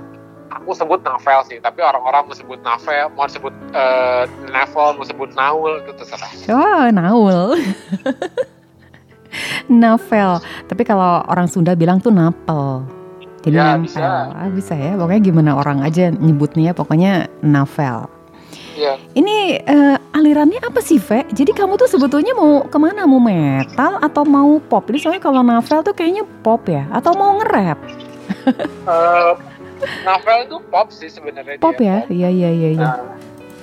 [0.51, 5.29] aku sebut Novel sih tapi orang-orang mau sebut Novel mau sebut uh, Novel mau sebut
[5.31, 6.31] Naul itu terserah.
[6.51, 7.55] Oh Naul
[9.84, 10.39] Novel.
[10.67, 12.86] Tapi kalau orang Sunda bilang tuh napel.
[13.45, 13.78] Jadi ya.
[13.78, 14.34] Bisa.
[14.34, 14.98] Ah, bisa ya.
[14.98, 18.10] Pokoknya gimana orang aja nyebutnya pokoknya novel.
[18.76, 19.00] Iya.
[19.15, 21.24] Ini uh, alirannya apa sih, Ve?
[21.32, 23.08] Jadi kamu tuh sebetulnya mau ke mana?
[23.08, 24.84] Mau metal atau mau pop?
[24.91, 26.84] Jadi soalnya kalau novel tuh kayaknya pop ya?
[26.91, 27.80] Atau mau nge-rap?
[28.89, 29.39] uh,
[30.08, 31.62] novel itu pop sih sebenarnya.
[31.62, 32.04] Pop ya?
[32.12, 32.69] Iya, iya, iya.
[32.76, 32.84] iya.
[32.84, 32.98] Nah,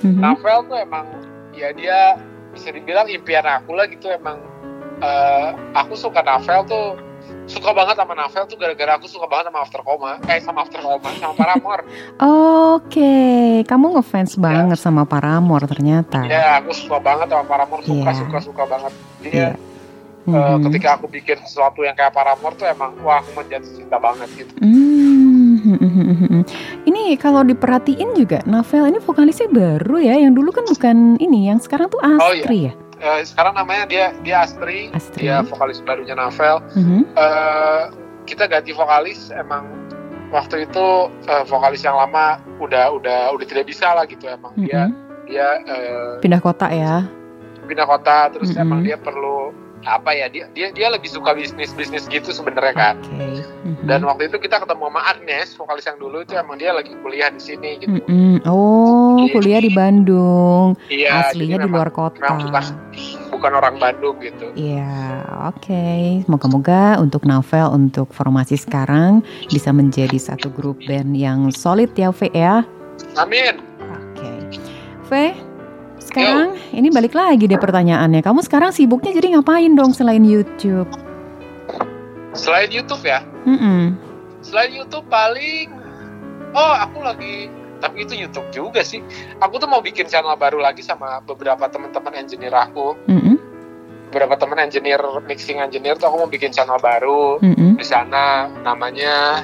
[0.01, 0.21] mm-hmm.
[0.23, 1.05] Novel tuh emang,
[1.53, 2.17] ya dia
[2.49, 4.41] bisa dibilang impian aku lah gitu emang.
[5.03, 6.95] Uh, aku suka novel tuh
[7.43, 10.79] suka banget sama novel tuh gara-gara aku suka banget sama After Coma, eh sama After
[10.79, 11.83] Coma, sama Paramore.
[11.83, 13.67] Oke, okay.
[13.67, 14.43] kamu ngefans yeah.
[14.47, 16.23] banget sama Paramore ternyata.
[16.23, 18.15] Iya, yeah, aku suka banget sama Paramore, suka yeah.
[18.15, 18.93] suka suka banget.
[19.19, 19.53] Dia yeah.
[20.23, 20.71] uh, mm-hmm.
[20.71, 24.55] ketika aku bikin sesuatu yang kayak Paramore tuh emang wah aku menjadi cinta banget gitu.
[24.63, 26.41] Mm-hmm.
[26.87, 31.59] Ini kalau diperhatiin juga novel ini vokalisnya baru ya, yang dulu kan bukan ini, yang
[31.59, 32.71] sekarang tuh Astri oh, iya.
[32.71, 35.27] ya uh, sekarang namanya dia dia Astri, Astri.
[35.27, 36.63] dia vokalis barunya Novel.
[36.73, 37.01] Mm-hmm.
[37.13, 37.83] Uh,
[38.23, 39.67] kita ganti vokalis emang
[40.31, 44.71] waktu itu uh, vokalis yang lama udah udah udah tidak bisa lah gitu emang mm-hmm.
[44.71, 44.83] dia
[45.27, 47.05] dia uh, pindah kota ya.
[47.67, 48.63] Pindah kota terus mm-hmm.
[48.63, 49.51] emang dia perlu
[49.83, 53.43] apa ya dia dia dia lebih suka bisnis bisnis gitu sebenarnya kan okay.
[53.67, 53.85] mm-hmm.
[53.87, 57.29] dan waktu itu kita ketemu sama Agnes vokalis yang dulu itu emang dia lagi kuliah
[57.29, 58.47] di sini gitu mm-hmm.
[58.47, 62.63] oh jadi, kuliah di Bandung iya, aslinya di luar kota bukan,
[63.31, 66.23] bukan orang Bandung gitu iya oke okay.
[66.31, 72.31] moga-moga untuk novel untuk formasi sekarang bisa menjadi satu grup band yang solid ya V
[72.31, 72.63] ya
[73.19, 74.39] amin oke okay.
[75.07, 75.52] V
[76.13, 76.77] sekarang Yo.
[76.77, 78.21] ini balik lagi deh pertanyaannya.
[78.21, 80.85] Kamu sekarang sibuknya jadi ngapain dong selain YouTube?
[82.37, 83.25] Selain YouTube ya?
[83.49, 83.81] Mm -mm.
[84.45, 85.73] Selain YouTube paling,
[86.53, 87.49] oh aku lagi,
[87.81, 89.01] tapi itu YouTube juga sih.
[89.41, 92.93] Aku tuh mau bikin channel baru lagi sama beberapa teman-teman engineer aku.
[93.09, 93.35] Mm -mm.
[94.13, 97.71] Beberapa teman engineer, mixing engineer tuh aku mau bikin channel baru mm -mm.
[97.81, 98.45] di sana.
[98.61, 99.41] Namanya,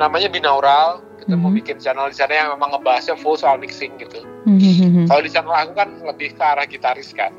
[0.00, 1.42] namanya binaural kita mm-hmm.
[1.42, 4.20] mau bikin channel di sana yang memang ngebahasnya full soal mixing gitu.
[4.44, 5.06] Mm-hmm.
[5.08, 7.32] Kalau di channel aku kan lebih ke arah gitaris kan.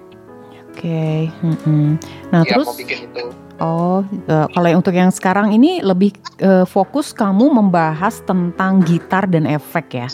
[0.75, 0.81] Oke.
[0.81, 1.19] Okay.
[1.43, 1.87] Mm-hmm.
[2.31, 2.67] Nah ya, terus.
[2.67, 3.25] mau bikin itu.
[3.55, 6.11] Oh, uh, kalau yang untuk yang sekarang ini lebih
[6.43, 10.07] uh, fokus kamu membahas tentang gitar dan efek ya?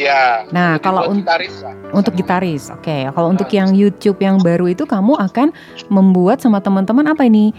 [0.00, 0.48] Ya.
[0.48, 2.80] Nah, kalau un gitaris lah, untuk gitaris, oke.
[2.80, 3.04] Okay.
[3.12, 3.34] Kalau nah.
[3.36, 5.52] untuk yang YouTube yang baru itu kamu akan
[5.92, 7.52] membuat sama teman-teman apa ini?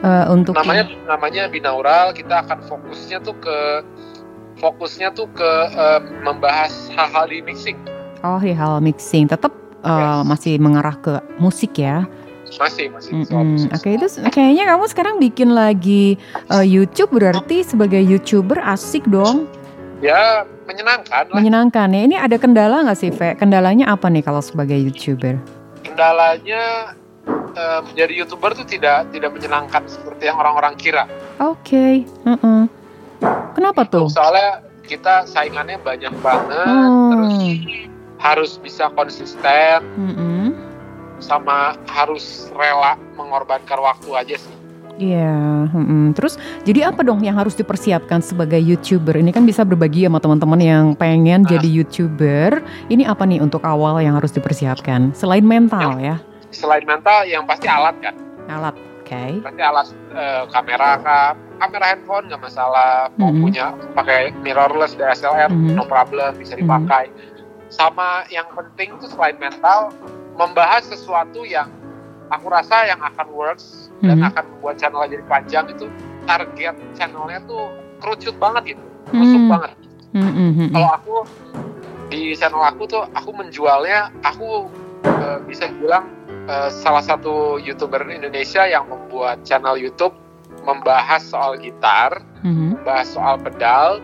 [0.00, 1.04] Uh, untuk namanya yang...
[1.04, 3.58] namanya binaural, kita akan fokusnya tuh ke
[4.60, 7.76] fokusnya tuh ke uh, membahas hal-hal di mixing.
[8.24, 9.28] Oh, hal mixing.
[9.28, 9.52] Tetap
[9.84, 10.26] uh, yes.
[10.26, 12.08] masih mengarah ke musik ya?
[12.56, 13.12] Masih, masih.
[13.12, 13.74] Mm -hmm.
[13.74, 16.16] Oke, okay, itu kayaknya kamu sekarang bikin lagi
[16.48, 19.50] uh, YouTube berarti sebagai YouTuber asik dong.
[20.00, 21.36] Ya, menyenangkan lah.
[21.36, 22.00] Menyenangkan ya.
[22.06, 23.34] Ini ada kendala nggak sih, Ve?
[23.34, 25.40] Kendalanya apa nih kalau sebagai YouTuber?
[25.82, 26.94] Kendalanya
[27.56, 31.08] uh, menjadi YouTuber tuh tidak tidak menyenangkan seperti yang orang-orang kira.
[31.42, 32.06] Oke.
[32.06, 32.28] Okay.
[32.28, 32.62] Uh -uh.
[33.56, 34.06] Kenapa tuh?
[34.12, 37.10] Soalnya kita saingannya banyak banget, hmm.
[37.10, 37.36] terus
[38.16, 40.54] harus bisa konsisten, hmm.
[41.18, 44.54] sama harus rela mengorbankan waktu aja sih.
[44.96, 46.16] Iya, yeah, hmm.
[46.16, 49.12] terus jadi apa dong yang harus dipersiapkan sebagai youtuber?
[49.12, 51.52] Ini kan bisa berbagi sama teman-teman yang pengen nah.
[51.52, 52.64] jadi youtuber.
[52.88, 56.16] Ini apa nih untuk awal yang harus dipersiapkan selain mental yang, ya?
[56.48, 58.16] Selain mental, yang pasti alat kan.
[58.48, 59.04] Alat, oke.
[59.04, 59.36] Okay.
[59.44, 63.42] Pasti alat uh, kamera kan, kamera handphone nggak masalah mau mm-hmm.
[63.42, 63.66] punya
[63.96, 65.76] pakai mirrorless DSLR mm-hmm.
[65.76, 67.72] no problem bisa dipakai mm-hmm.
[67.72, 69.92] sama yang penting itu selain mental
[70.36, 71.72] membahas sesuatu yang
[72.28, 74.08] aku rasa yang akan works mm-hmm.
[74.12, 75.86] dan akan membuat channel jadi panjang itu
[76.28, 77.72] target channelnya tuh
[78.04, 79.52] kerucut banget gitu masuk mm-hmm.
[79.52, 79.72] banget
[80.12, 80.68] mm-hmm.
[80.74, 81.14] kalau aku
[82.06, 84.70] di channel aku tuh aku menjualnya aku
[85.06, 86.06] uh, bisa bilang
[86.46, 90.14] uh, salah satu youtuber Indonesia yang membuat channel YouTube
[90.66, 92.82] membahas soal gitar, mm-hmm.
[92.82, 94.02] membahas soal pedal,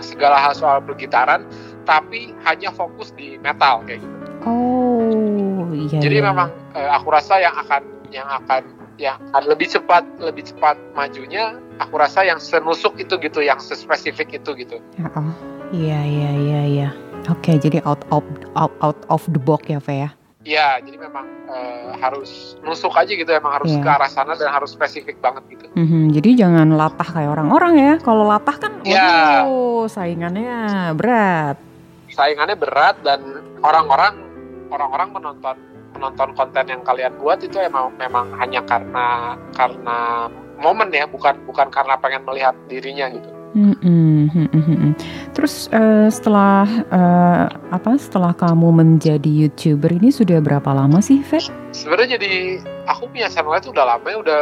[0.00, 1.44] segala hal soal bergitaran
[1.84, 4.16] tapi hanya fokus di metal kayak gitu.
[4.44, 5.98] Oh, iya.
[6.00, 6.28] Jadi iya.
[6.28, 7.82] memang eh, aku rasa yang akan
[8.12, 8.62] yang akan
[9.00, 14.36] yang akan lebih cepat lebih cepat majunya aku rasa yang senusuk itu gitu yang sespesifik
[14.36, 14.82] itu gitu.
[15.00, 15.32] Oh,
[15.72, 16.88] iya iya iya iya.
[17.28, 20.10] Oke, jadi out of out, out of the box ya, Fe ya.
[20.48, 23.84] Iya, jadi memang eh, harus nusuk aja gitu emang harus Iya.
[23.84, 25.68] ke arah sana dan harus spesifik banget gitu.
[25.76, 27.92] Mhm, jadi jangan latah kayak orang-orang ya.
[28.00, 29.44] Kalau latah kan, Iya.
[29.44, 31.60] waduh, saingannya berat.
[32.08, 33.20] Saingannya berat dan
[33.60, 34.24] orang-orang
[34.72, 35.56] orang-orang menonton
[35.92, 41.68] menonton konten yang kalian buat itu emang memang hanya karena karena momen ya, bukan bukan
[41.68, 43.28] karena pengen melihat dirinya gitu.
[43.56, 44.90] Mhm, mhm, mhm.
[45.32, 47.96] Terus eh, setelah eh, apa?
[47.96, 51.40] Setelah kamu menjadi youtuber ini sudah berapa lama sih, Fe?
[51.72, 54.38] Sebenarnya jadi aku punya channel itu udah lama ya, udah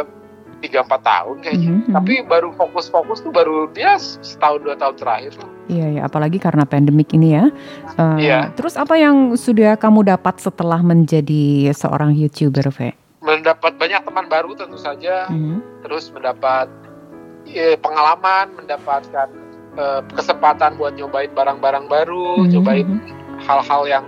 [0.57, 1.71] 3-4 tahun kayaknya.
[1.71, 1.95] Mhm, mhm.
[1.95, 5.51] Tapi baru fokus-fokus tuh baru dia setahun dua tahun terakhir lah.
[5.67, 7.45] Iya ya, apalagi karena pandemik ini ya.
[7.99, 8.55] Eh, Iya.
[8.57, 12.97] Terus apa yang sudah kamu dapat setelah menjadi seorang youtuber, Fe?
[13.21, 15.83] Mendapat banyak teman baru tentu saja, Mhm.
[15.83, 16.71] terus mendapat
[17.49, 19.29] eh, pengalaman, mendapatkan
[19.77, 23.01] eh, kesempatan buat nyobain barang-barang baru, Mhm, nyobain mhm.
[23.43, 24.05] hal-hal yang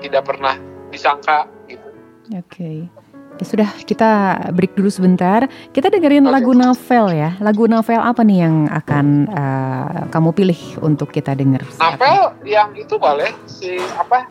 [0.00, 0.56] tidak pernah
[0.88, 1.84] disangka gitu.
[2.32, 2.88] Oke.
[3.36, 4.10] Ya sudah, kita
[4.56, 5.44] break dulu sebentar.
[5.68, 6.32] Kita dengerin Oke.
[6.32, 7.36] lagu novel ya.
[7.36, 11.60] Lagu novel apa nih yang akan eh, kamu pilih untuk kita denger?
[11.76, 14.24] Novel yang itu boleh si apa?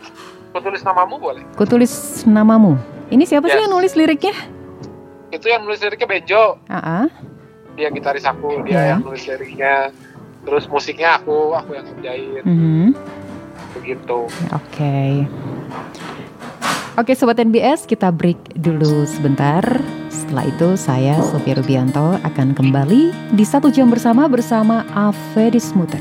[0.50, 1.44] Kutulis namamu boleh.
[1.54, 1.94] Kutulis
[2.26, 2.74] namamu.
[3.06, 3.64] Ini siapa sih Yes.
[3.70, 4.34] yang nulis liriknya?
[5.30, 7.06] Itu yang nulis liriknya Benjo, Ah, ah.
[7.76, 8.88] Dia gitaris aku, dia Iya.
[8.96, 9.92] yang nulis liriknya.
[10.46, 12.88] Terus musiknya aku, aku yang ngerjain Mhm.
[13.76, 14.20] begitu.
[14.56, 15.28] Oke.
[16.96, 19.60] Oke Sobat NBS, kita break dulu sebentar.
[20.08, 26.00] Setelah itu saya, Sofia Rubianto, akan kembali di satu jam bersama bersama Ave Smuter.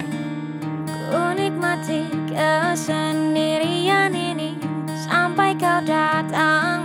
[1.10, 4.54] Ku nikmati kesendirian ini
[4.94, 6.83] Sampai kau datang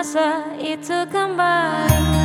[0.00, 2.19] rasa itu kembali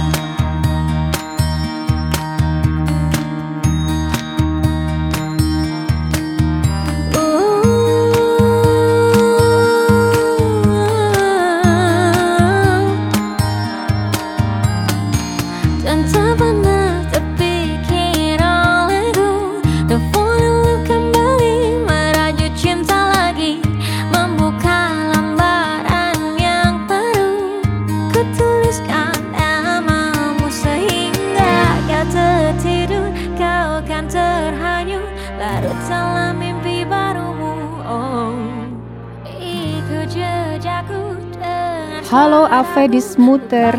[42.85, 43.73] Ave di Smuter.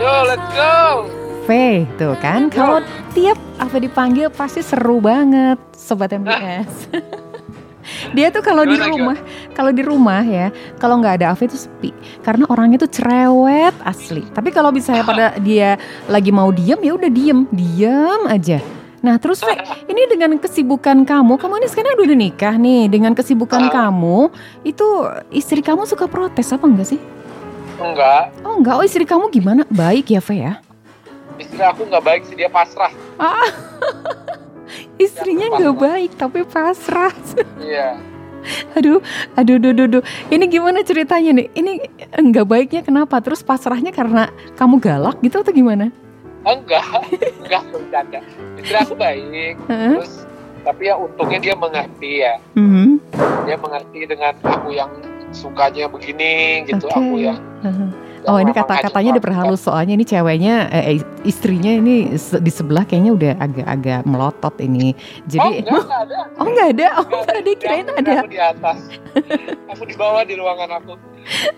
[0.00, 1.04] Yo, let's go.
[1.44, 2.48] V, tuh kan.
[2.48, 2.80] Kalau
[3.12, 6.88] tiap Ave dipanggil pasti seru banget, Sobat MBS.
[8.16, 9.20] Dia tuh kalau di rumah,
[9.52, 10.48] kalau di rumah ya,
[10.80, 11.92] kalau nggak ada Ave itu sepi.
[12.24, 14.24] Karena orangnya tuh cerewet asli.
[14.32, 15.76] Tapi kalau misalnya pada dia
[16.08, 18.64] lagi mau diem ya udah diem, diem aja.
[19.04, 19.52] Nah terus V,
[19.92, 22.88] ini dengan kesibukan kamu, kamu ini sekarang udah nikah nih.
[22.88, 23.92] Dengan kesibukan Ah.
[23.92, 24.32] kamu,
[24.64, 24.88] itu
[25.28, 27.00] istri kamu suka protes apa enggak sih?
[27.80, 29.62] Enggak, Oh enggak, oh istri kamu gimana?
[29.68, 30.54] Baik ya V ya?
[31.40, 32.92] istri aku nggak baik sih dia pasrah.
[33.18, 33.48] Ah,
[35.04, 37.10] istrinya nggak baik tapi pasrah.
[37.62, 37.98] Iya.
[38.74, 38.98] Aduh,
[39.38, 40.02] aduh, aduh, aduh, aduh.
[40.26, 41.46] Ini gimana ceritanya nih?
[41.54, 41.72] Ini
[42.10, 43.22] nggak baiknya kenapa?
[43.22, 45.94] Terus pasrahnya karena kamu galak gitu atau gimana?
[46.42, 46.82] Enggak,
[47.38, 48.18] enggak bercanda.
[48.58, 50.26] Istri aku baik, terus
[50.66, 52.34] tapi ya untungnya dia mengerti ya.
[52.58, 52.98] Mhm.
[53.46, 54.90] Dia mengerti dengan aku yang
[55.30, 56.98] sukanya begini gitu, Oke.
[56.98, 62.52] aku yang Yang Oh ini kata-katanya ngajak diperhalus soalnya ini ceweknya eh, istrinya ini di
[62.54, 64.94] sebelah kayaknya udah agak-agak melotot ini.
[64.94, 66.18] Oh Jadi enggak, enggak ada.
[66.38, 68.14] oh nggak ada, oh Enggak nggak ada kirain ada.
[68.22, 68.78] Aku di atas.
[69.74, 70.94] aku di bawah di ruangan aku.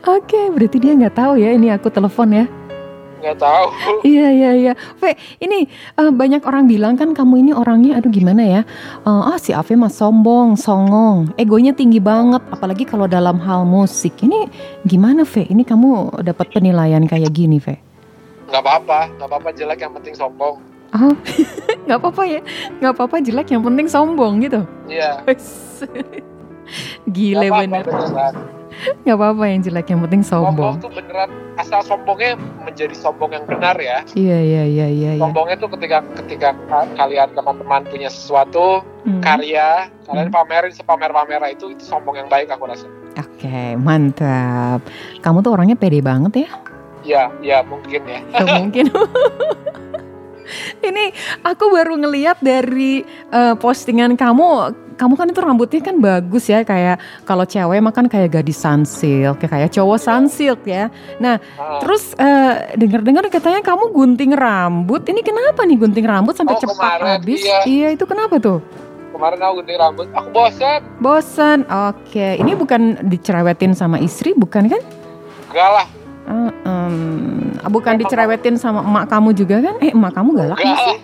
[0.08, 2.44] Oke, berarti dia nggak tahu ya ini aku telepon ya.
[3.24, 3.66] Nggak tahu.
[4.04, 4.72] Iya iya iya.
[5.00, 5.64] Ve, ini
[5.96, 8.60] eh, banyak orang bilang kan kamu ini orangnya aduh gimana ya?
[9.00, 14.12] Eh, ah si Ave mah sombong, songong, egonya tinggi banget apalagi kalau dalam hal musik.
[14.20, 14.52] Ini
[14.84, 15.48] gimana Ve?
[15.48, 17.80] Ini kamu dapat penilaian kayak gini Ve?
[18.52, 20.60] Nggak apa-apa, nggak apa-apa jelek yang penting sombong.
[20.94, 21.16] Oh,
[21.88, 22.40] nggak apa-apa ya,
[22.78, 24.60] nggak apa-apa jelek yang penting sombong gitu.
[24.84, 25.24] Iya.
[25.24, 25.80] Wes.
[27.04, 27.84] Nggak Gile apa-apa, bener.
[29.00, 30.74] Nggak apa-apa yang jelek yang penting Sombong sombong.
[30.78, 34.02] tuh beneran asal sombongnya menjadi sombong yang benar ya.
[34.10, 35.10] Iya iya iya iya.
[35.14, 35.20] iya.
[35.20, 39.20] Sombongnya tuh ketika ketika ka- kalian teman-teman punya sesuatu Hmm.
[39.20, 40.34] karya, kalian Hmm.
[40.34, 42.88] pamerin sepamer-pamer itu itu sombong yang baik aku rasa.
[43.14, 44.80] Oke, mantap.
[45.20, 46.50] Kamu tuh orangnya pede banget ya.
[47.04, 48.84] ya ya mungkin ya Nggak mungkin.
[50.80, 51.04] Ini
[51.40, 56.96] aku baru ngeliat dari eh, postingan kamu, kamu kan itu rambutnya kan bagus ya kayak
[57.22, 60.88] kalau cewek mah kan kayak gadis sunsilk, kayak kayak cowok sunsilk ya.
[61.20, 61.38] Ah,
[61.82, 65.02] Terus eh, dengar-dengar katanya kamu gunting rambut.
[65.04, 67.42] Ini kenapa nih gunting rambut sampai Oh, cepat habis?
[67.66, 67.90] iya.
[67.90, 68.62] itu kenapa tuh?
[69.14, 71.58] kemarin aku gunting rambut aku bosan Bosan.
[71.70, 74.82] Oke, ini bukan dicerewetin sama istri, bukan kan?
[75.54, 75.86] enggak lah
[76.24, 76.96] Eh, em,
[77.68, 79.74] bukan dicerewetin sama emak kamu juga kan?
[79.78, 80.98] Eh, emak kamu galak enggak nggak sih?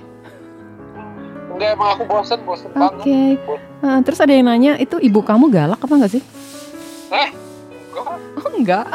[1.60, 3.36] Enggak emang aku bosan bosan Oke.
[3.36, 6.22] banget Eh, terus ada yang nanya, itu ibu kamu galak apa enggak sih?
[7.10, 7.28] eh
[7.92, 8.06] enggak
[8.40, 8.86] Oh, enggak.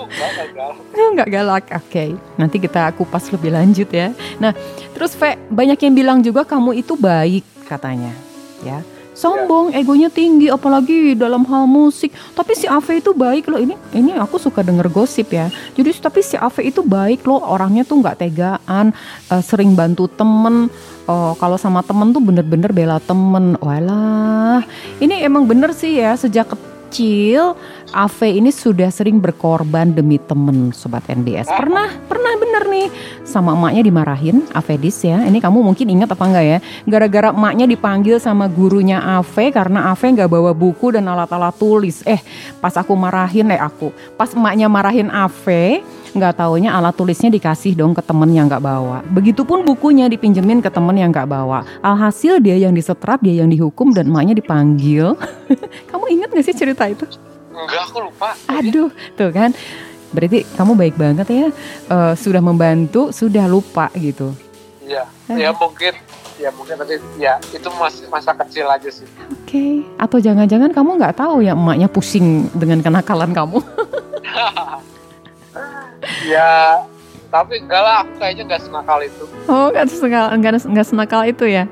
[0.00, 1.64] enggak enggak enggak galak.
[1.76, 2.16] Oke.
[2.36, 4.16] Nanti kita kupas lebih lanjut ya.
[4.38, 4.56] Nah,
[4.92, 8.12] terus Ve, banyak yang bilang juga kamu itu baik katanya,
[8.60, 8.80] ya.
[9.12, 12.16] Sombong, egonya tinggi apalagi dalam hal musik.
[12.32, 13.60] Tapi si Ave itu baik loh.
[13.60, 15.52] Ini ini aku suka denger gosip ya.
[15.76, 17.44] Jadi tapi si Ave itu baik loh.
[17.44, 18.96] Orangnya tuh nggak tegaan,
[19.28, 20.72] eh, sering bantu temen.
[21.04, 23.58] Oh, kalau sama temen tuh bener-bener bela temen.
[23.60, 24.64] Walah,
[25.02, 26.16] ini emang bener sih ya.
[26.16, 26.54] Sejak
[26.92, 27.56] kecil,
[27.96, 31.48] Ave ini sudah sering berkorban demi temen, sobat NDS.
[31.48, 32.88] Pernah, pernah bener nih
[33.24, 35.24] sama emaknya dimarahin, Avedis ya.
[35.24, 36.58] Ini kamu mungkin ingat apa enggak ya?
[36.84, 42.04] Gara-gara emaknya dipanggil sama gurunya Ave karena Ave nggak bawa buku dan alat-alat tulis.
[42.04, 42.20] Eh,
[42.60, 43.88] pas aku marahin, eh aku,
[44.20, 45.80] pas emaknya marahin Ave,
[46.12, 49.00] nggak taunya alat tulisnya dikasih dong ke temen yang nggak bawa.
[49.08, 51.64] Begitupun bukunya dipinjemin ke temen yang nggak bawa.
[51.80, 55.16] Alhasil dia yang disetrap, dia yang dihukum dan emaknya dipanggil.
[55.90, 57.08] kamu ingat gak sih cerita itu?
[57.52, 59.52] enggak aku lupa Aduh, tuh kan.
[60.12, 61.48] Berarti kamu baik banget ya.
[61.88, 64.32] Eh, sudah membantu, sudah lupa gitu.
[64.82, 65.94] iya ya mungkin
[66.36, 69.86] ya mungkin nanti ya itu masih masa kecil aja sih Oke.
[69.96, 73.62] Atau jangan-jangan kamu nggak tahu ya emaknya pusing dengan kenakalan kamu?
[76.24, 76.80] ya
[77.28, 81.44] tapi enggak lah aku kayaknya enggak senakal itu Oh, nggak senakal, nggak nggak senakal itu
[81.46, 81.64] ya?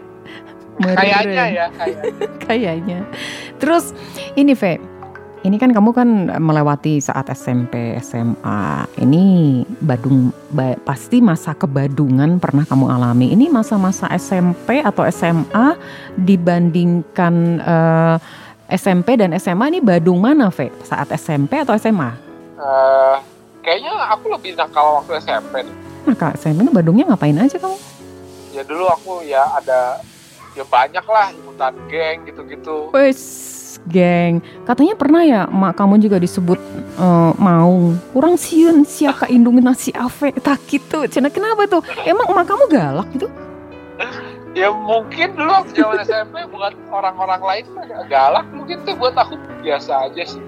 [0.80, 1.50] kayaknya Meren.
[1.52, 2.98] ya kayaknya Kayaknya.
[3.56, 3.92] Terus
[4.32, 4.80] ini Ve,
[5.40, 8.62] ini kan kamu kan melewati saat SMP, SMA.
[8.96, 9.24] Ini
[9.78, 13.28] Badung ba- pasti masa kebadungan pernah kamu alami.
[13.28, 15.76] Ini masa-masa SMP atau SMA
[16.16, 18.16] dibandingkan eh,
[18.72, 20.72] SMP dan SMA ini Badung mana Ve?
[20.80, 22.10] Saat SMP atau SMA?
[22.56, 23.16] Eh,
[23.60, 25.76] kayaknya aku lebih nakal waktu SMP deh.
[26.02, 27.76] Nah kak SMP Badungnya ngapain aja kamu?
[28.50, 30.02] ya dulu aku ya ada
[30.52, 33.22] ya banyak lah ikutan geng gitu-gitu Wes,
[33.86, 34.42] geng.
[34.64, 36.58] Katanya pernah ya mak kamu juga disebut
[36.96, 37.70] eh, mau
[38.10, 41.06] kurang siun siapa indungin nasi ave tak gitu.
[41.06, 41.78] Cina kenapa tuh?
[42.02, 43.30] Emang emak kamu galak gitu?
[44.50, 47.64] ya mungkin dulu waktu zaman SMP buat orang-orang lain
[48.08, 50.42] galak mungkin tuh buat aku biasa aja sih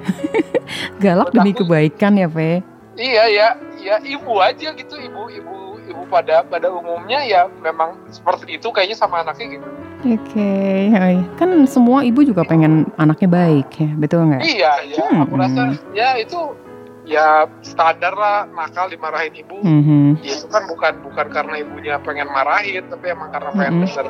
[0.98, 2.66] Galak Menurut demi aku- kebaikan ya, Ve.
[2.94, 8.56] Iya ya ya ibu aja gitu ibu ibu ibu pada pada umumnya ya memang seperti
[8.56, 9.68] itu kayaknya sama anaknya gitu
[10.02, 10.50] Oke,
[10.90, 11.14] hai.
[11.38, 14.42] kan semua ibu juga pengen anaknya baik ya, betul nggak?
[14.42, 15.62] iya ya Hmm, aku rasa
[15.94, 16.58] ya itu
[17.02, 20.18] ya standar lah nakal dimarahin ibu Mhm.
[20.26, 23.84] ya itu kan bukan bukan karena ibunya pengen marahin tapi emang karena pengen Mm-mm.
[23.86, 24.06] denger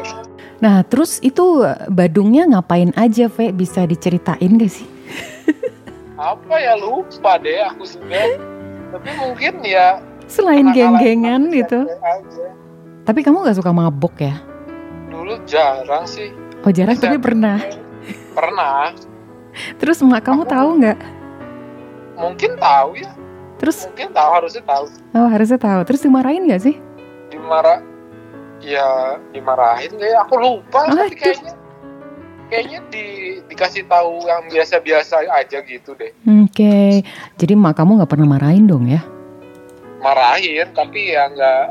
[0.64, 3.50] Nah, terus itu eh, Badungnya ngapain aja, Ve?
[3.50, 4.88] Bisa diceritain gak sih?
[6.16, 8.24] apa ya lupa deh aku sudah
[8.92, 11.84] tapi mungkin ya Selain geng-gengan gitu.
[11.98, 12.46] Aja.
[13.02, 14.38] Tapi kamu gak suka mabok ya?
[15.08, 17.58] dulu jarang sih Oh jarang, tapi pernah.
[18.32, 18.94] pernah
[19.76, 20.98] Terus emak kamu Aku- tahu nggak?
[22.14, 23.10] mungkin tahu ya
[23.56, 25.80] Terus mungkin tahu harusnya tahu Oh harusnya tahu.
[25.84, 26.76] Terus dimarahin gak sih?
[27.28, 27.80] dimarah
[28.58, 28.88] ya
[29.30, 31.02] dimarahin deh aku lupa Aduh.
[31.02, 31.52] tapi kayaknya
[32.52, 33.04] kayaknya di
[33.48, 36.12] dikasih tahu yang biasa-biasa aja gitu deh
[36.44, 37.00] Oke.
[37.40, 39.00] Jadi mak kamu nggak pernah marahin dong ya?
[40.02, 41.64] marahin tapi ya nggak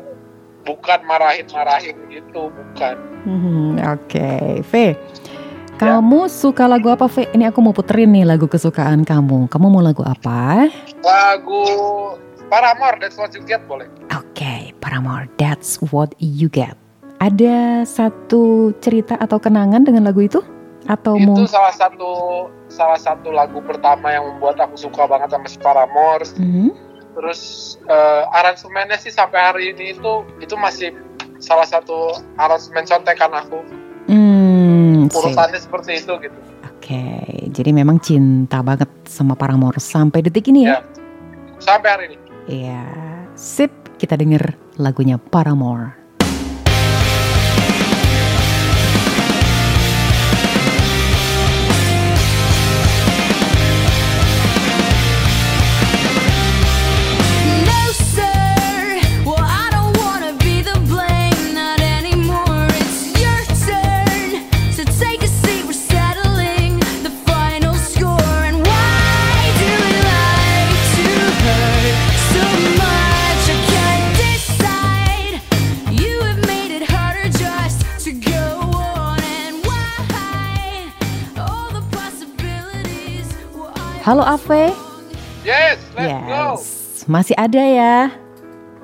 [0.64, 4.98] bukan marahin marahin gitu bukan Hmm, Oke, V.
[5.78, 7.30] Kamu suka lagu apa, V?
[7.30, 9.46] Ini aku mau puterin nih lagu kesukaan kamu.
[9.46, 10.66] Kamu mau lagu apa?
[11.06, 11.62] lagu
[12.50, 15.30] Paramore That's What You Get boleh Oke, Paramore.
[15.38, 16.74] That's what you get.
[17.22, 20.42] Ada satu cerita atau kenangan dengan lagu itu?
[20.88, 21.46] Atau itu mau?
[21.46, 22.12] salah satu
[22.68, 26.72] salah satu lagu pertama yang membuat aku suka banget sama si Paramore Hmm?
[27.12, 27.42] terus
[27.86, 30.96] eh, aransemennya sih sampai hari ini itu itu masih
[31.38, 33.60] salah satu aransemen contekan aku
[34.08, 35.12] sip.
[35.12, 36.40] urutannya seperti itu gitu
[36.82, 37.04] Oke,
[37.54, 40.80] jadi memang cinta banget sama Paramore sampai detik ini ya?
[40.80, 40.80] Ya.
[41.62, 42.18] sampai hari ini
[42.50, 42.82] Iya,
[43.38, 43.70] sip.
[43.96, 45.94] Kita denger lagunya Paramore.
[84.22, 84.70] Halo Ave.
[85.42, 86.54] Yes, let's go.
[86.54, 86.62] Yes.
[87.10, 88.14] Masih ada ya?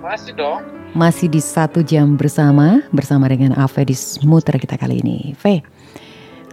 [0.01, 0.65] Masih dong.
[0.97, 5.37] Masih di satu jam bersama bersama dengan Ave di Smuter kita kali ini.
[5.37, 5.61] V,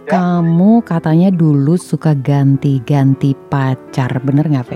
[0.05, 0.21] Ya.
[0.21, 4.71] kamu katanya dulu suka ganti-ganti pacar, bener nggak V?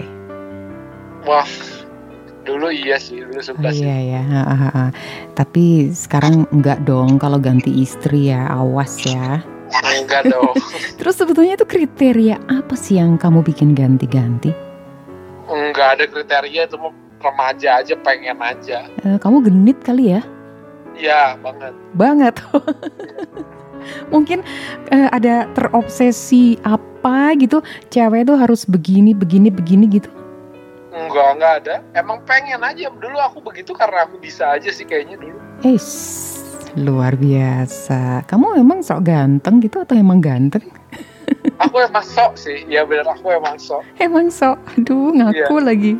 [1.29, 1.45] Wah,
[2.49, 3.85] dulu iya sih, dulu suka sih.
[3.85, 4.85] Iya ya, ha, ha, ha.
[5.37, 9.45] tapi sekarang enggak dong kalau ganti istri ya, awas ya.
[9.69, 10.53] Enggak dong.
[10.99, 14.51] Terus sebetulnya itu kriteria apa sih yang kamu bikin ganti-ganti?
[15.49, 18.87] Enggak ada kriteria itu mau remaja aja, pengen aja.
[19.03, 20.21] Eh, kamu genit kali ya?
[20.95, 21.73] Iya, banget.
[21.95, 22.35] Banget.
[24.13, 24.43] Mungkin
[24.91, 30.11] eh, ada terobsesi apa gitu, cewek tuh harus begini, begini, begini gitu.
[30.89, 31.75] Enggak, enggak ada.
[31.95, 32.91] Emang pengen aja.
[32.91, 35.37] Dulu aku begitu karena aku bisa aja sih kayaknya dulu.
[35.63, 35.79] Eh,
[36.77, 38.27] luar biasa.
[38.27, 40.65] Kamu emang sok ganteng gitu atau emang ganteng?
[41.63, 42.65] Aku emang sok sih.
[42.65, 43.85] Ya bener, aku emang sok.
[44.01, 44.57] Emang sok.
[44.77, 45.93] Aduh, ngaku lagi.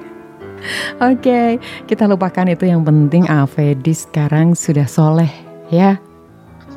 [1.00, 5.32] Oke, kita lupakan itu yang penting Avedi sekarang sudah soleh
[5.72, 6.00] ya.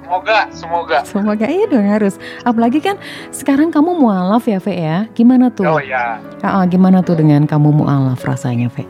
[0.02, 0.98] Semoga, semoga.
[1.08, 2.20] Semoga iya dong harus.
[2.44, 3.00] Apalagi kan
[3.32, 5.08] sekarang kamu mualaf ya, Ve ya.
[5.16, 5.64] Gimana tuh?
[5.66, 8.84] Oh ya, ah, gimana tuh dengan kamu mualaf rasanya, Ve?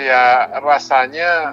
[0.00, 1.52] ya rasanya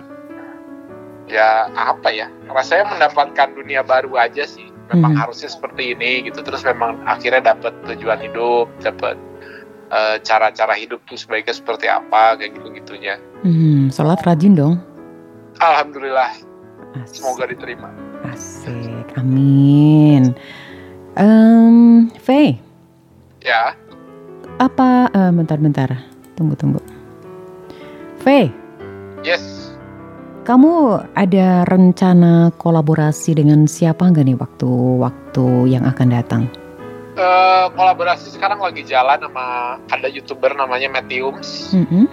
[1.28, 2.32] ya apa ya?
[2.50, 4.68] Rasanya mendapatkan dunia baru aja sih.
[4.90, 5.22] Memang Hmm.
[5.22, 6.42] harusnya seperti ini gitu.
[6.42, 9.16] Terus memang akhirnya dapat tujuan hidup, dapat
[9.90, 13.18] eh, cara-cara hidup tuh sebaiknya seperti apa kayak gitu-gitunya.
[13.42, 14.78] Hmm, sholat rajin dong.
[15.58, 16.30] Alhamdulillah,
[16.94, 17.26] Asik.
[17.26, 17.90] semoga diterima.
[18.30, 20.38] Asik, amin.
[21.18, 22.62] Em, Ve,
[23.42, 23.74] Ya,
[24.58, 25.10] apa?
[25.10, 25.90] eh, bentar-bentar,
[26.38, 26.82] tunggu tunggu.
[28.22, 28.54] Ve,
[29.26, 29.69] yes.
[30.50, 36.44] Kamu ada rencana kolaborasi dengan siapa nggak nih waktu-waktu yang akan datang?
[37.14, 41.78] Eh, kolaborasi sekarang lagi jalan sama ada youtuber namanya Matthews.
[41.78, 42.10] Mhm,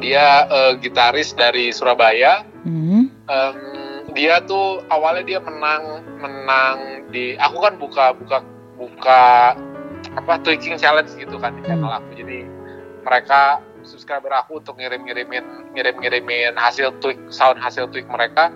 [0.00, 2.48] Dia eh, gitaris dari Surabaya.
[2.64, 3.56] mhm, Em,
[4.16, 8.40] dia tuh awalnya dia menang menang di aku kan buka buka
[8.80, 9.22] buka
[10.16, 12.48] apa tweaking challenge gitu kan di channel aku jadi
[13.04, 13.60] mereka
[13.94, 18.50] subscriber aku untuk ngirim ngirimin ngirim ngirimin hasil tweak sound hasil tweak mereka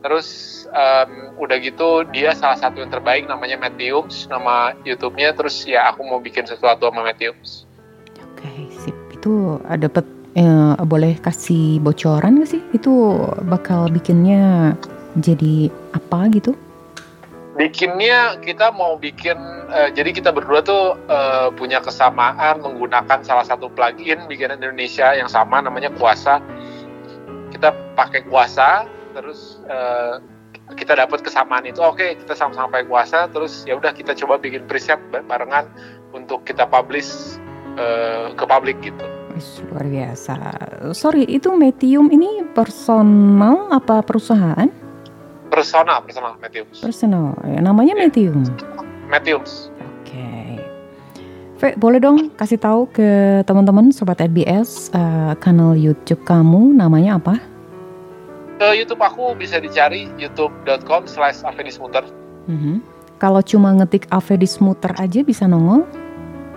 [0.00, 5.92] terus em, udah gitu dia salah satu yang terbaik namanya Matthews nama YouTube-nya terus ya
[5.92, 7.68] aku mau bikin sesuatu sama Matthews
[8.40, 8.96] Oke, sip.
[9.12, 12.62] Itu ada dapat eh, boleh kasih bocoran gak sih?
[12.72, 14.72] Itu bakal bikinnya
[15.20, 16.56] jadi apa gitu?
[17.58, 19.34] Bikinnya kita mau bikin
[19.74, 25.26] eh, jadi kita berdua tuh eh, punya kesamaan menggunakan salah satu plugin bikinan Indonesia yang
[25.26, 26.38] sama namanya Kuasa
[27.50, 28.86] kita pakai Kuasa
[29.18, 30.22] terus eh,
[30.78, 34.70] kita dapat kesamaan itu oke kita sama-sama pakai Kuasa terus ya udah kita coba bikin
[34.70, 35.66] preset barengan
[36.14, 37.38] untuk kita publish
[37.74, 39.02] eh, ke publik gitu
[39.72, 40.36] luar biasa.
[40.92, 44.68] Sorry, itu Medium ini personal apa perusahaan?
[45.50, 47.34] Personal personal Matthews Personal.
[47.42, 48.02] Ya, namanya Iya.
[48.06, 48.46] Medium.
[49.04, 49.68] Matthews
[50.00, 50.56] Oke.
[51.58, 53.08] Ve, boleh dong kasih tahu ke
[53.44, 57.36] teman-teman sobat SBS eh, kanal YouTube kamu namanya apa?
[58.56, 61.40] ke YouTube aku bisa dicari youtube.com slash
[61.76, 62.04] Muter
[62.44, 62.80] Mhm.
[63.16, 65.84] Kalau cuma ngetik Avedi Smuter aja bisa nongol?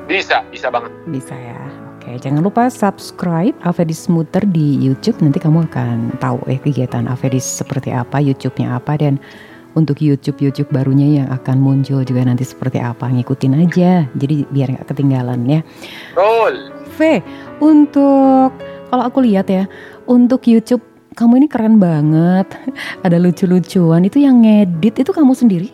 [0.04, 1.63] bisa bisa banget Bisa ya.
[2.04, 5.24] Oke, jangan lupa subscribe Avedis Muter di YouTube.
[5.24, 9.24] Nanti kamu akan tahu eh kegiatan Avedis seperti apa, YouTube-nya apa dan
[9.72, 13.08] untuk YouTube-YouTube barunya yang akan muncul juga nanti seperti apa.
[13.08, 14.04] Ngikutin aja.
[14.20, 15.64] Jadi biar nggak ketinggalan ya.
[16.12, 17.24] roll V,
[17.64, 18.52] untuk
[18.92, 19.64] kalau aku lihat ya,
[20.04, 20.84] untuk YouTube
[21.16, 22.52] kamu ini keren banget.
[23.08, 24.04] Ada lucu-lucuan.
[24.04, 25.72] Itu yang ngedit itu kamu sendiri?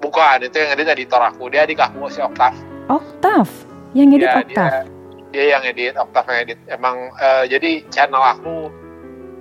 [0.00, 1.52] Bukan, itu yang edit editor aku.
[1.52, 2.56] Dia adik aku si Oktav.
[2.88, 3.44] Octav.
[3.92, 4.72] Yang ngedit Dia, Octav.
[4.72, 4.99] dia,
[5.30, 6.58] dia yang edit, Oktav yang edit.
[6.66, 8.70] Emang eh, jadi channel aku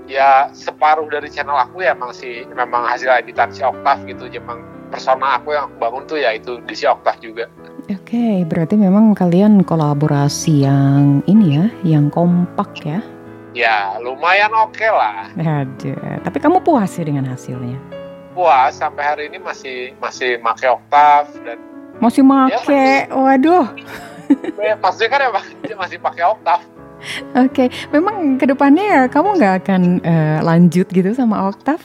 [0.09, 4.29] ya separuh dari channel aku ya emang si memang hasil editan si Oktav gitu.
[4.29, 7.49] Emang persona aku yang aku bangun tuh ya itu di si Oktav juga.
[7.89, 13.01] Oke, berarti memang kalian kolaborasi yang ini ya, yang kompak ya.
[13.57, 15.33] Ya lumayan oke lah.
[15.33, 16.21] Ada.
[16.21, 17.81] Tapi kamu puas sih dengan hasilnya?
[18.37, 21.57] Puas sampai hari ini masih masih make Oktav dan
[21.99, 23.67] Masih make, waduh.
[24.57, 26.61] Ya, maksudnya kan emang dia masih pakai Oktav.
[27.35, 31.79] Oke, memang ke depannya ya kamu nggak akan eh, lanjut gitu sama Octav?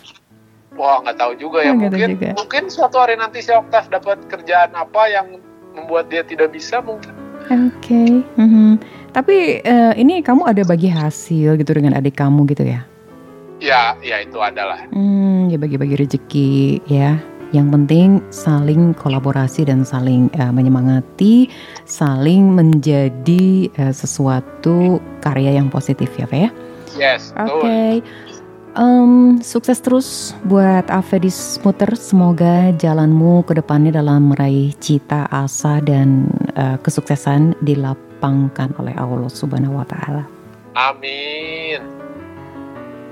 [0.75, 2.31] Wah nggak tahu juga ya tahu mungkin juga.
[2.35, 5.39] mungkin suatu hari nanti si Oktav dapat kerjaan apa yang
[5.75, 7.15] membuat dia tidak bisa mungkin.
[7.47, 8.25] Oke.
[8.35, 8.81] mhm.
[9.15, 12.83] Tapi eh, ini kamu ada bagi hasil gitu dengan adik kamu gitu ya?
[13.63, 14.91] Ya ya itu adalah.
[14.91, 17.23] Hmm, ya bagi-bagi rezeki ya.
[17.53, 21.51] Yang penting saling kolaborasi dan saling uh, menyemangati,
[21.85, 26.51] saling menjadi uh, sesuatu karya yang positif ya, Fe ya.
[26.95, 27.67] Yes, Oke.
[27.67, 27.93] Okay.
[28.75, 31.95] Um, sukses terus buat Avedis Muter.
[31.95, 36.27] Semoga jalanmu ke depannya dalam meraih cita, asa, dan
[36.59, 40.27] uh, kesuksesan dilapangkan oleh Allah Subhanahu wa Ta'ala.
[40.75, 41.79] Amin.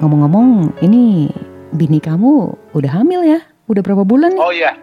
[0.02, 1.30] Ngomong-ngomong, ini
[1.78, 3.51] bini kamu udah hamil ya?
[3.72, 4.40] Udah berapa bulan nih?
[4.44, 4.76] Oh iya,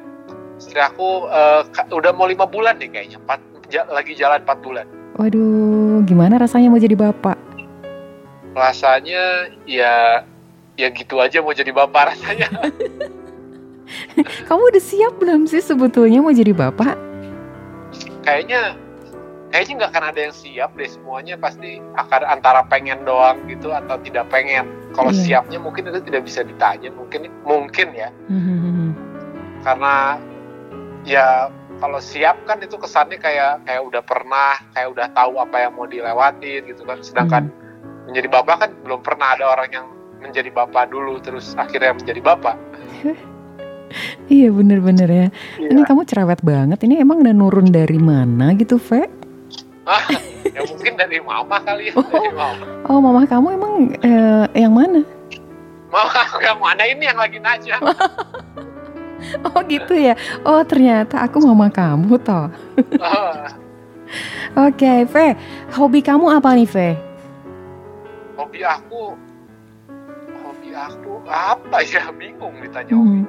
[0.57, 1.61] istri aku uh,
[1.93, 3.21] udah mau lima bulan nih kayaknya.
[3.21, 3.37] Empat,
[3.93, 4.85] lagi jalan empat bulan.
[5.13, 7.37] Waduh, gimana rasanya mau jadi bapak?
[8.57, 10.25] Rasanya ya
[10.73, 12.49] ya gitu aja mau jadi bapak rasanya.
[14.49, 16.97] Kamu udah siap belum sih sebetulnya mau jadi bapak?
[18.25, 18.73] Kayaknya
[19.49, 23.97] kayaknya nggak akan ada yang siap deh semuanya pasti akan antara pengen doang gitu atau
[24.01, 24.69] tidak pengen.
[24.93, 25.41] Kalau yeah.
[25.41, 28.09] siapnya mungkin itu tidak bisa ditanya mungkin mungkin ya.
[28.29, 28.89] Mm-hmm.
[29.65, 30.17] Karena
[31.05, 31.49] ya
[31.81, 35.87] kalau siap kan itu kesannya kayak kayak udah pernah kayak udah tahu apa yang mau
[35.87, 38.11] dilewatin gitu kan sedangkan mm.
[38.11, 39.85] menjadi bapak kan belum pernah ada orang yang
[40.19, 42.55] menjadi bapak dulu terus akhirnya menjadi bapak.
[44.29, 45.27] iya bener-bener ya.
[45.57, 45.69] Iya.
[45.73, 46.83] Ini kamu cerewet banget.
[46.85, 49.18] Ini emang udah nurun dari mana gitu, Ve?
[49.89, 50.05] Ah,
[50.55, 51.93] ya mungkin dari mama kali ya.
[51.97, 52.65] Oh, dari mama.
[52.85, 53.73] oh mama kamu emang
[54.05, 55.01] eh, yang mana?
[55.89, 57.81] Mama yang mana ini yang lagi nanya?
[59.49, 60.13] oh gitu ya.
[60.45, 62.53] Oh ternyata aku mama kamu toh.
[63.01, 63.33] oh.
[64.57, 65.37] Oke, okay, Ve.
[65.77, 66.97] Hobi kamu apa nih, Ve?
[68.33, 69.13] Hobi aku
[70.79, 73.03] aku apa ya bingung ditanya hmm.
[73.03, 73.19] hobi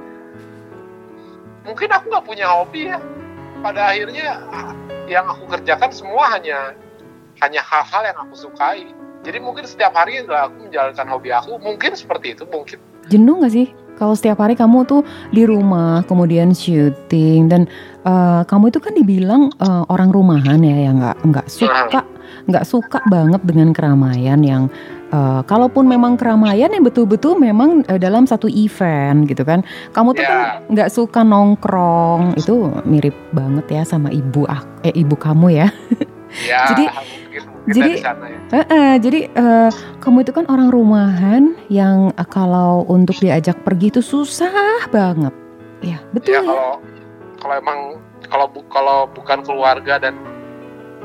[1.67, 2.99] mungkin aku nggak punya hobi ya
[3.61, 4.29] pada akhirnya
[5.11, 6.79] yang aku kerjakan semua hanya
[7.43, 8.87] hanya hal-hal yang aku sukai.
[9.27, 11.59] Jadi mungkin setiap hari adalah aku menjalankan hobi aku.
[11.59, 12.79] Mungkin seperti itu mungkin.
[13.11, 13.69] Jenuh nggak sih?
[13.99, 17.69] Kalau setiap hari kamu tuh di rumah kemudian syuting dan
[18.09, 22.01] uh, kamu itu kan dibilang uh, orang rumahan ya yang nggak nggak suka
[22.51, 24.66] nggak suka banget dengan keramaian yang
[25.11, 30.22] Uh, kalaupun memang keramaian yang betul-betul memang uh, dalam satu event gitu kan, kamu tuh
[30.22, 30.30] yeah.
[30.30, 30.46] kan ya.
[30.70, 34.46] nggak suka nongkrong itu mirip banget ya sama ibu
[34.86, 35.66] eh ibu kamu ya.
[36.46, 38.12] Yeah, jadi mungkin, mungkin jadi ya.
[38.14, 43.90] uh, uh, jadi uh, kamu itu kan orang rumahan yang uh, kalau untuk diajak pergi
[43.90, 45.34] itu susah banget,
[45.82, 46.46] ya betul ya.
[46.46, 46.78] Kalau
[47.42, 47.78] kalau emang
[48.30, 50.14] kalau bu, kalau bukan keluarga dan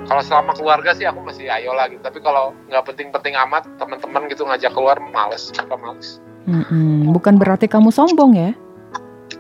[0.06, 2.02] kalau selama keluarga sih aku masih ayo lah gitu.
[2.02, 6.22] Tapi kalau nggak penting-penting amat teman-teman gitu ngajak keluar males apa males?
[6.46, 7.10] Mm-hmm.
[7.10, 8.54] bukan berarti kamu sombong ya?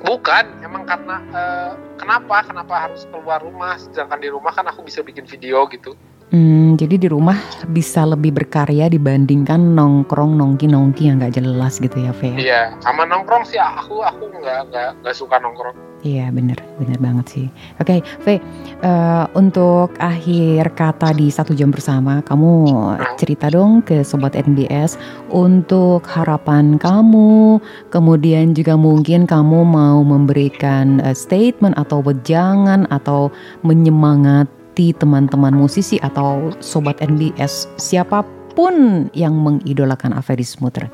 [0.02, 2.42] Bukan emang karena uh, kenapa?
[2.50, 3.78] Kenapa harus keluar rumah?
[3.78, 5.94] Sedangkan di rumah kan aku bisa bikin video gitu
[6.34, 7.38] Hmm, jadi di rumah
[7.70, 12.34] bisa lebih berkarya dibandingkan nongkrong nongki nongki yang nggak jelas gitu ya, Fe?
[12.34, 15.78] Iya, sama nongkrong sih aku aku nggak nggak nggak suka nongkrong.
[16.02, 17.48] Iya, bener bener banget sih.
[17.78, 18.36] Oke, okay, Fe,
[18.82, 22.74] uh, untuk akhir kata di satu jam bersama, kamu
[23.22, 24.98] cerita dong ke sobat NBS
[25.30, 27.62] untuk harapan kamu,
[27.94, 35.96] kemudian juga mungkin kamu mau memberikan uh, statement atau wejangan atau menyemangat hati teman-teman musisi
[36.04, 38.28] atau sobat NBS siapa
[38.60, 40.92] pun yang mengidolakan Avedis Muter?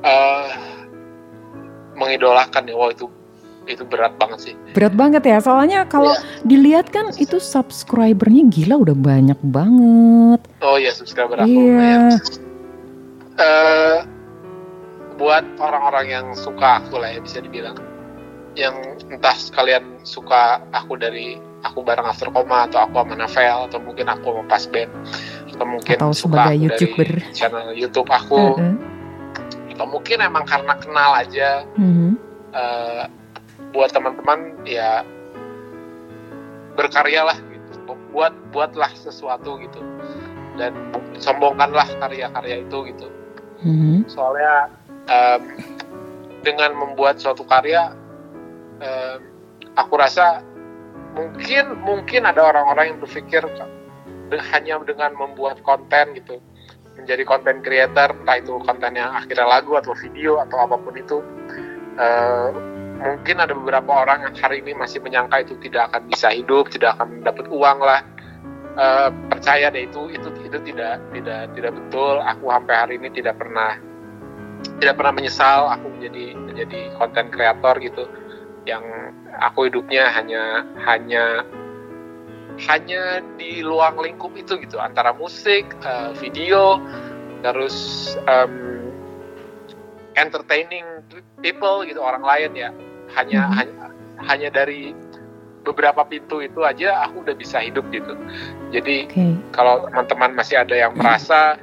[0.00, 0.48] Uh,
[2.00, 3.12] mengidolakan ya, wah itu
[3.68, 4.54] itu berat banget sih.
[4.72, 6.48] Berat banget ya, soalnya kalau yeah.
[6.48, 10.40] dilihat kan itu subscribernya gila udah banyak banget.
[10.64, 12.16] Oh iya subscriber aku yeah.
[13.36, 14.08] Uh,
[15.20, 17.76] buat orang-orang yang suka aku lah ya bisa dibilang,
[18.56, 23.78] yang entah sekalian suka aku dari aku bareng After Koma atau aku sama Navel atau
[23.78, 24.92] mungkin aku sama Pas Band
[25.54, 27.08] atau mungkin atau suka aku YouTuber.
[27.22, 28.74] dari channel YouTube aku uh -uh.
[29.74, 32.12] atau mungkin emang karena kenal aja uh -huh.
[32.52, 33.04] uh,
[33.72, 35.06] buat teman-teman ya
[36.74, 39.80] berkaryalah gitu buat buatlah sesuatu gitu
[40.60, 40.76] dan
[41.16, 43.06] sombongkanlah karya-karya itu gitu
[43.62, 43.98] uh -huh.
[44.10, 44.54] soalnya
[45.08, 45.42] um,
[46.42, 47.94] dengan membuat suatu karya
[48.82, 49.18] um,
[49.78, 50.42] aku rasa
[51.12, 53.44] mungkin mungkin ada orang-orang yang berpikir
[54.32, 56.40] hanya dengan membuat konten gitu
[56.96, 61.20] menjadi konten creator entah itu konten yang akhirnya lagu atau video atau apa pun itu
[62.00, 62.48] uh,
[63.02, 66.96] mungkin ada beberapa orang yang hari ini masih menyangka itu tidak akan bisa hidup tidak
[66.96, 68.00] akan dapat uang lah.
[68.72, 72.24] Uh, percaya deh itu itu itu tidak tidak tidak betul.
[72.24, 73.76] Aku sampai hari ini tidak pernah
[74.80, 78.08] tidak pernah menyesal aku menjadi menjadi konten kreator gitu
[78.68, 78.84] yang
[79.42, 81.42] aku hidupnya hanya hanya
[82.68, 86.78] hanya di luar lingkup itu gitu antara musik, uh, video,
[87.40, 87.74] terus
[88.28, 88.86] um,
[90.14, 90.84] entertaining
[91.40, 92.70] people gitu orang lain ya
[93.16, 93.54] hanya Mhm.
[93.56, 93.84] hanya
[94.28, 94.92] hanya dari
[95.64, 98.12] beberapa pintu itu aja aku udah bisa hidup gitu
[98.74, 99.26] jadi Oke.
[99.54, 101.56] kalau teman-teman masih ada yang merasa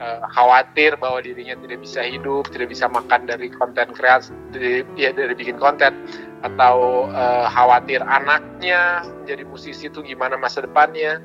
[0.00, 5.12] eh, khawatir bahwa dirinya tidak bisa hidup, tidak bisa makan dari konten kreasi, dari, ya
[5.12, 5.92] dari bikin konten,
[6.40, 11.20] atau eh, khawatir anaknya jadi musisi itu gimana masa depannya,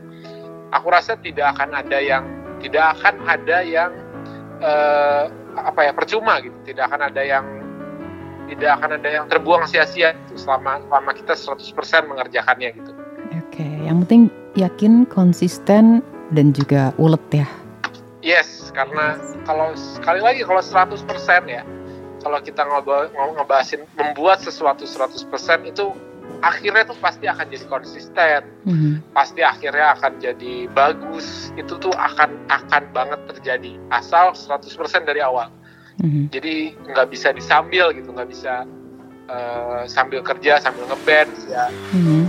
[0.75, 2.23] aku rasa tidak akan ada yang
[2.59, 3.91] tidak akan ada yang
[4.59, 5.23] eh,
[5.55, 7.45] apa ya percuma gitu, tidak akan ada yang
[8.45, 12.91] tidak akan ada yang terbuang sia-sia gitu, selama selama kita 100% mengerjakannya gitu.
[13.41, 16.05] Oke, yang penting yakin, konsisten
[16.35, 17.47] dan juga ulet ya.
[18.25, 19.13] Yes, karena
[19.45, 20.97] kalau sekali lagi kalau 100%
[21.45, 21.61] ya,
[22.19, 25.29] kalau kita ngobrol ngebahasin membuat sesuatu 100%
[25.63, 25.93] itu
[26.41, 29.13] akhirnya tuh pasti akan jadi konsisten, Mhm.
[29.13, 31.53] pasti akhirnya akan jadi bagus.
[31.53, 35.53] Itu tuh akan akan banget terjadi asal 100% dari awal.
[36.01, 36.33] Mhm.
[36.33, 38.65] Jadi nggak bisa disambil gitu, nggak bisa
[39.25, 41.65] eh, sambil kerja sambil ngeband ya.
[41.93, 42.25] Mhm.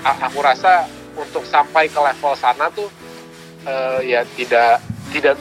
[0.00, 2.88] A- Aku rasa untuk sampai ke level sana tuh
[3.64, 4.84] eh, ya tidak
[5.16, 5.40] tidak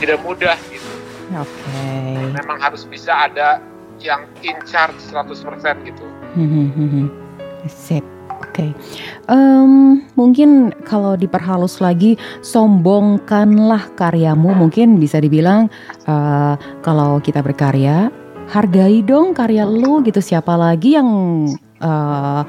[0.00, 0.90] tidak mudah gitu.
[1.30, 1.86] Oke.
[2.34, 3.62] memang harus bisa ada
[4.00, 5.44] yang in charge 100%
[5.86, 6.04] gitu.
[6.34, 7.04] Mhm, mhm.
[7.68, 8.02] Sip.
[8.40, 8.72] Oke.
[9.28, 14.56] Em, mungkin kalau diperhalus lagi, sombongkanlah karyamu.
[14.56, 15.68] Mungkin bisa dibilang
[16.08, 18.08] eh, kalau kita berkarya,
[18.48, 20.18] hargai dong karya lu gitu.
[20.24, 21.08] Siapa lagi yang
[21.78, 22.42] eh,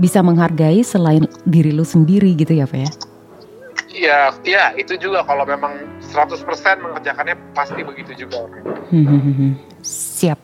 [0.00, 2.90] bisa menghargai selain diri lu sendiri gitu ya, Pak ya?
[3.96, 5.72] Iya, iya itu juga kalau memang
[6.04, 6.36] 100%
[6.84, 8.44] mengerjakannya pasti begitu juga.
[8.92, 10.36] Hmm, Siap.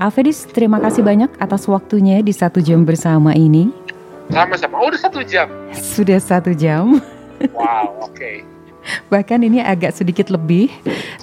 [0.00, 3.68] Alfedis, terima kasih banyak atas waktunya di satu jam bersama ini.
[4.32, 4.80] Sama-sama.
[4.80, 5.52] Oh, udah satu jam.
[5.76, 7.04] Sudah satu jam.
[7.52, 8.49] Wow, oke.
[9.12, 10.72] Bahkan ini agak sedikit lebih,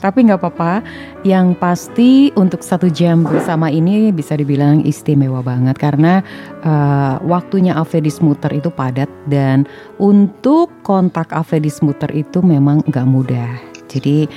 [0.03, 0.86] tapi nggak apa-apa.
[1.26, 6.22] Yang pasti untuk satu jam bersama ini bisa dibilang istimewa banget karena
[6.64, 9.66] eh, waktunya Alfedis muter itu padat dan
[9.97, 13.49] untuk kontak Alfedis muter itu memang nggak mudah.
[13.89, 14.30] Jadi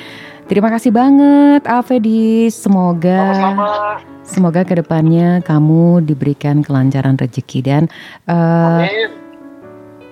[0.48, 2.56] terima kasih banget Alfedis.
[2.56, 3.70] Semoga Sama-sama.
[4.24, 7.82] semoga ke depannya kamu diberikan kelancaran rezeki dan
[8.30, 9.19] Amin.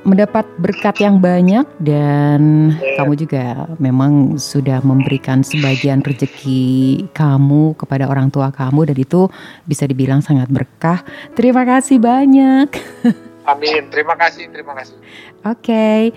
[0.06, 8.30] Mendapat berkat yang banyak dan kamu juga memang sudah memberikan sebagian rezeki kamu kepada orang
[8.30, 9.26] tua kamu dan itu
[9.66, 11.02] bisa dibilang sangat berkah.
[11.34, 12.68] Terima kasih banyak.
[13.50, 13.88] Amin.
[13.88, 14.96] Terima kasih, terima kasih.
[15.48, 16.12] Oke.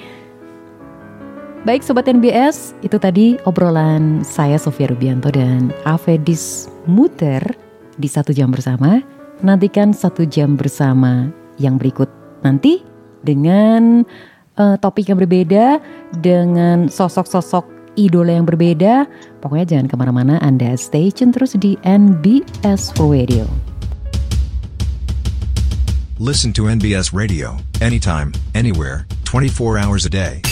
[1.62, 7.46] Baik Sobat NBS, itu tadi obrolan saya Sofia Rubianto dan Avedis Muter
[8.02, 8.98] di satu jam bersama.
[9.46, 11.30] Nantikan satu jam bersama
[11.62, 12.10] yang berikut
[12.42, 12.91] nanti
[13.22, 14.06] dengan
[14.58, 15.80] eh, topik yang berbeda,
[16.20, 19.08] dengan sosok-sosok idola yang berbeda.
[19.44, 23.48] Pokoknya jangan ke mana-mana, Anda stay tune terus di NBS Radio.
[26.22, 30.46] Listen to NBS Radio anytime, anywhere, 24 hours a day.